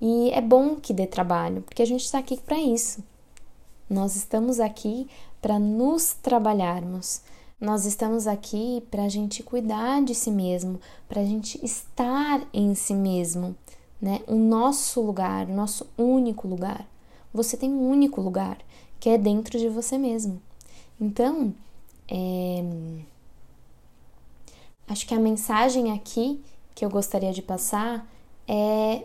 e 0.00 0.30
é 0.30 0.40
bom 0.40 0.76
que 0.76 0.92
dê 0.92 1.06
trabalho, 1.06 1.62
porque 1.62 1.82
a 1.82 1.86
gente 1.86 2.04
está 2.04 2.18
aqui 2.18 2.36
para 2.40 2.58
isso. 2.58 3.02
Nós 3.90 4.14
estamos 4.16 4.60
aqui 4.60 5.08
para 5.40 5.58
nos 5.58 6.12
trabalharmos. 6.12 7.22
Nós 7.60 7.84
estamos 7.84 8.26
aqui 8.26 8.84
para 8.90 9.04
a 9.04 9.08
gente 9.08 9.42
cuidar 9.42 10.02
de 10.04 10.14
si 10.14 10.30
mesmo, 10.30 10.78
para 11.08 11.22
a 11.22 11.24
gente 11.24 11.58
estar 11.64 12.46
em 12.52 12.74
si 12.74 12.94
mesmo, 12.94 13.56
né? 14.00 14.20
O 14.26 14.34
nosso 14.34 15.00
lugar, 15.00 15.46
o 15.46 15.54
nosso 15.54 15.86
único 15.96 16.46
lugar. 16.46 16.86
Você 17.32 17.56
tem 17.56 17.70
um 17.70 17.88
único 17.88 18.20
lugar, 18.20 18.58
que 18.98 19.08
é 19.08 19.18
dentro 19.18 19.58
de 19.58 19.68
você 19.68 19.98
mesmo. 19.98 20.40
Então, 21.00 21.54
é... 22.08 22.64
acho 24.88 25.06
que 25.06 25.14
a 25.14 25.20
mensagem 25.20 25.92
aqui 25.92 26.40
que 26.74 26.84
eu 26.84 26.90
gostaria 26.90 27.32
de 27.32 27.42
passar 27.42 28.08
é 28.46 29.04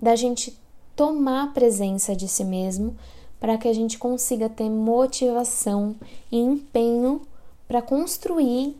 da 0.00 0.14
gente 0.14 0.56
tomar 0.94 1.52
presença 1.52 2.14
de 2.14 2.28
si 2.28 2.44
mesmo 2.44 2.96
para 3.40 3.56
que 3.56 3.68
a 3.68 3.72
gente 3.72 3.98
consiga 3.98 4.48
ter 4.48 4.68
motivação 4.68 5.94
e 6.30 6.38
empenho 6.38 7.22
para 7.66 7.80
construir 7.80 8.76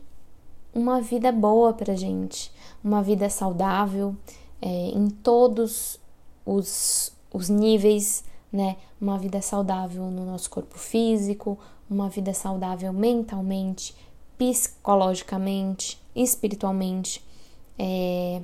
uma 0.73 1.01
vida 1.01 1.31
boa 1.31 1.73
para 1.73 1.95
gente, 1.95 2.51
uma 2.83 3.01
vida 3.01 3.29
saudável 3.29 4.15
é, 4.61 4.67
em 4.67 5.09
todos 5.09 5.99
os, 6.45 7.11
os 7.33 7.49
níveis, 7.49 8.23
né? 8.51 8.77
Uma 8.99 9.17
vida 9.17 9.41
saudável 9.41 10.03
no 10.05 10.25
nosso 10.25 10.49
corpo 10.49 10.77
físico, 10.77 11.57
uma 11.89 12.09
vida 12.09 12.33
saudável 12.33 12.91
mentalmente, 12.91 13.95
psicologicamente, 14.37 16.01
espiritualmente, 16.15 17.23
é, 17.77 18.41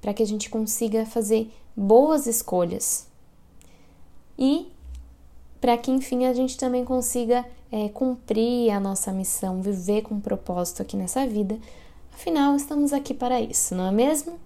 para 0.00 0.12
que 0.12 0.22
a 0.22 0.26
gente 0.26 0.50
consiga 0.50 1.06
fazer 1.06 1.50
boas 1.76 2.26
escolhas 2.26 3.08
e 4.38 4.68
para 5.60 5.78
que 5.78 5.90
enfim 5.90 6.26
a 6.26 6.34
gente 6.34 6.58
também 6.58 6.84
consiga 6.84 7.44
é, 7.72 7.88
cumprir 7.88 8.70
a 8.70 8.78
nossa 8.78 9.12
missão, 9.12 9.62
viver 9.62 10.02
com 10.02 10.20
propósito 10.20 10.82
aqui 10.82 10.96
nessa 10.96 11.26
vida. 11.26 11.58
Afinal, 12.12 12.54
estamos 12.54 12.92
aqui 12.92 13.14
para 13.14 13.40
isso, 13.40 13.74
não 13.74 13.88
é 13.88 13.90
mesmo? 13.90 14.38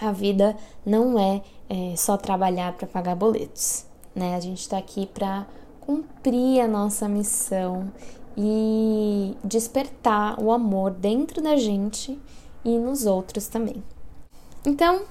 A 0.00 0.12
vida 0.12 0.56
não 0.84 1.18
é, 1.18 1.42
é 1.68 1.96
só 1.96 2.16
trabalhar 2.16 2.72
para 2.72 2.86
pagar 2.86 3.14
boletos, 3.14 3.86
né? 4.14 4.34
A 4.34 4.40
gente 4.40 4.60
está 4.60 4.78
aqui 4.78 5.06
para 5.06 5.46
cumprir 5.80 6.60
a 6.60 6.68
nossa 6.68 7.08
missão 7.08 7.90
e 8.36 9.36
despertar 9.44 10.40
o 10.42 10.50
amor 10.50 10.90
dentro 10.90 11.40
da 11.40 11.56
gente 11.56 12.18
e 12.64 12.78
nos 12.78 13.06
outros 13.06 13.46
também. 13.46 13.82
Então, 14.66 15.02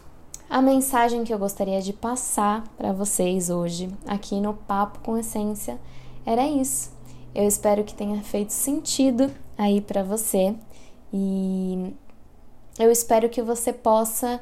a 0.50 0.62
mensagem 0.62 1.24
que 1.24 1.34
eu 1.34 1.40
gostaria 1.40 1.82
de 1.82 1.94
passar 1.94 2.64
para 2.78 2.92
vocês 2.92 3.50
hoje, 3.50 3.90
aqui 4.06 4.40
no 4.40 4.54
Papo 4.54 5.00
com 5.00 5.18
Essência, 5.18 5.80
era 6.26 6.48
isso. 6.48 6.92
Eu 7.34 7.48
espero 7.48 7.84
que 7.84 7.94
tenha 7.94 8.22
feito 8.22 8.52
sentido 8.52 9.32
aí 9.58 9.82
para 9.82 10.04
você 10.04 10.56
e 11.12 11.94
eu 12.78 12.92
espero 12.92 13.30
que 13.30 13.42
você 13.42 13.72
possa 13.72 14.40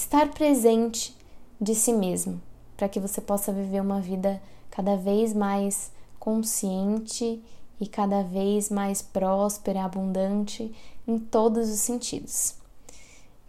estar 0.00 0.28
presente 0.30 1.16
de 1.60 1.74
si 1.74 1.92
mesmo, 1.92 2.40
para 2.76 2.88
que 2.88 3.00
você 3.00 3.20
possa 3.20 3.52
viver 3.52 3.80
uma 3.80 4.00
vida 4.00 4.40
cada 4.70 4.96
vez 4.96 5.34
mais 5.34 5.90
consciente 6.20 7.42
e 7.80 7.86
cada 7.86 8.22
vez 8.22 8.70
mais 8.70 9.02
próspera, 9.02 9.84
abundante 9.84 10.72
em 11.06 11.18
todos 11.18 11.68
os 11.68 11.80
sentidos. 11.80 12.54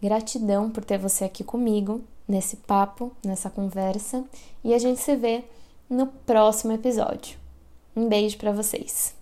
Gratidão 0.02 0.72
por 0.72 0.84
ter 0.84 0.98
você 0.98 1.26
aqui 1.26 1.44
comigo 1.44 2.02
nesse 2.28 2.56
papo, 2.58 3.12
nessa 3.24 3.50
conversa, 3.50 4.24
e 4.64 4.74
a 4.74 4.80
gente 4.80 5.00
se 5.00 5.16
vê 5.16 5.44
no 5.88 6.08
próximo 6.08 6.74
episódio. 6.74 7.38
Um 7.96 8.08
beijo 8.08 8.38
para 8.38 8.52
vocês. 8.52 9.19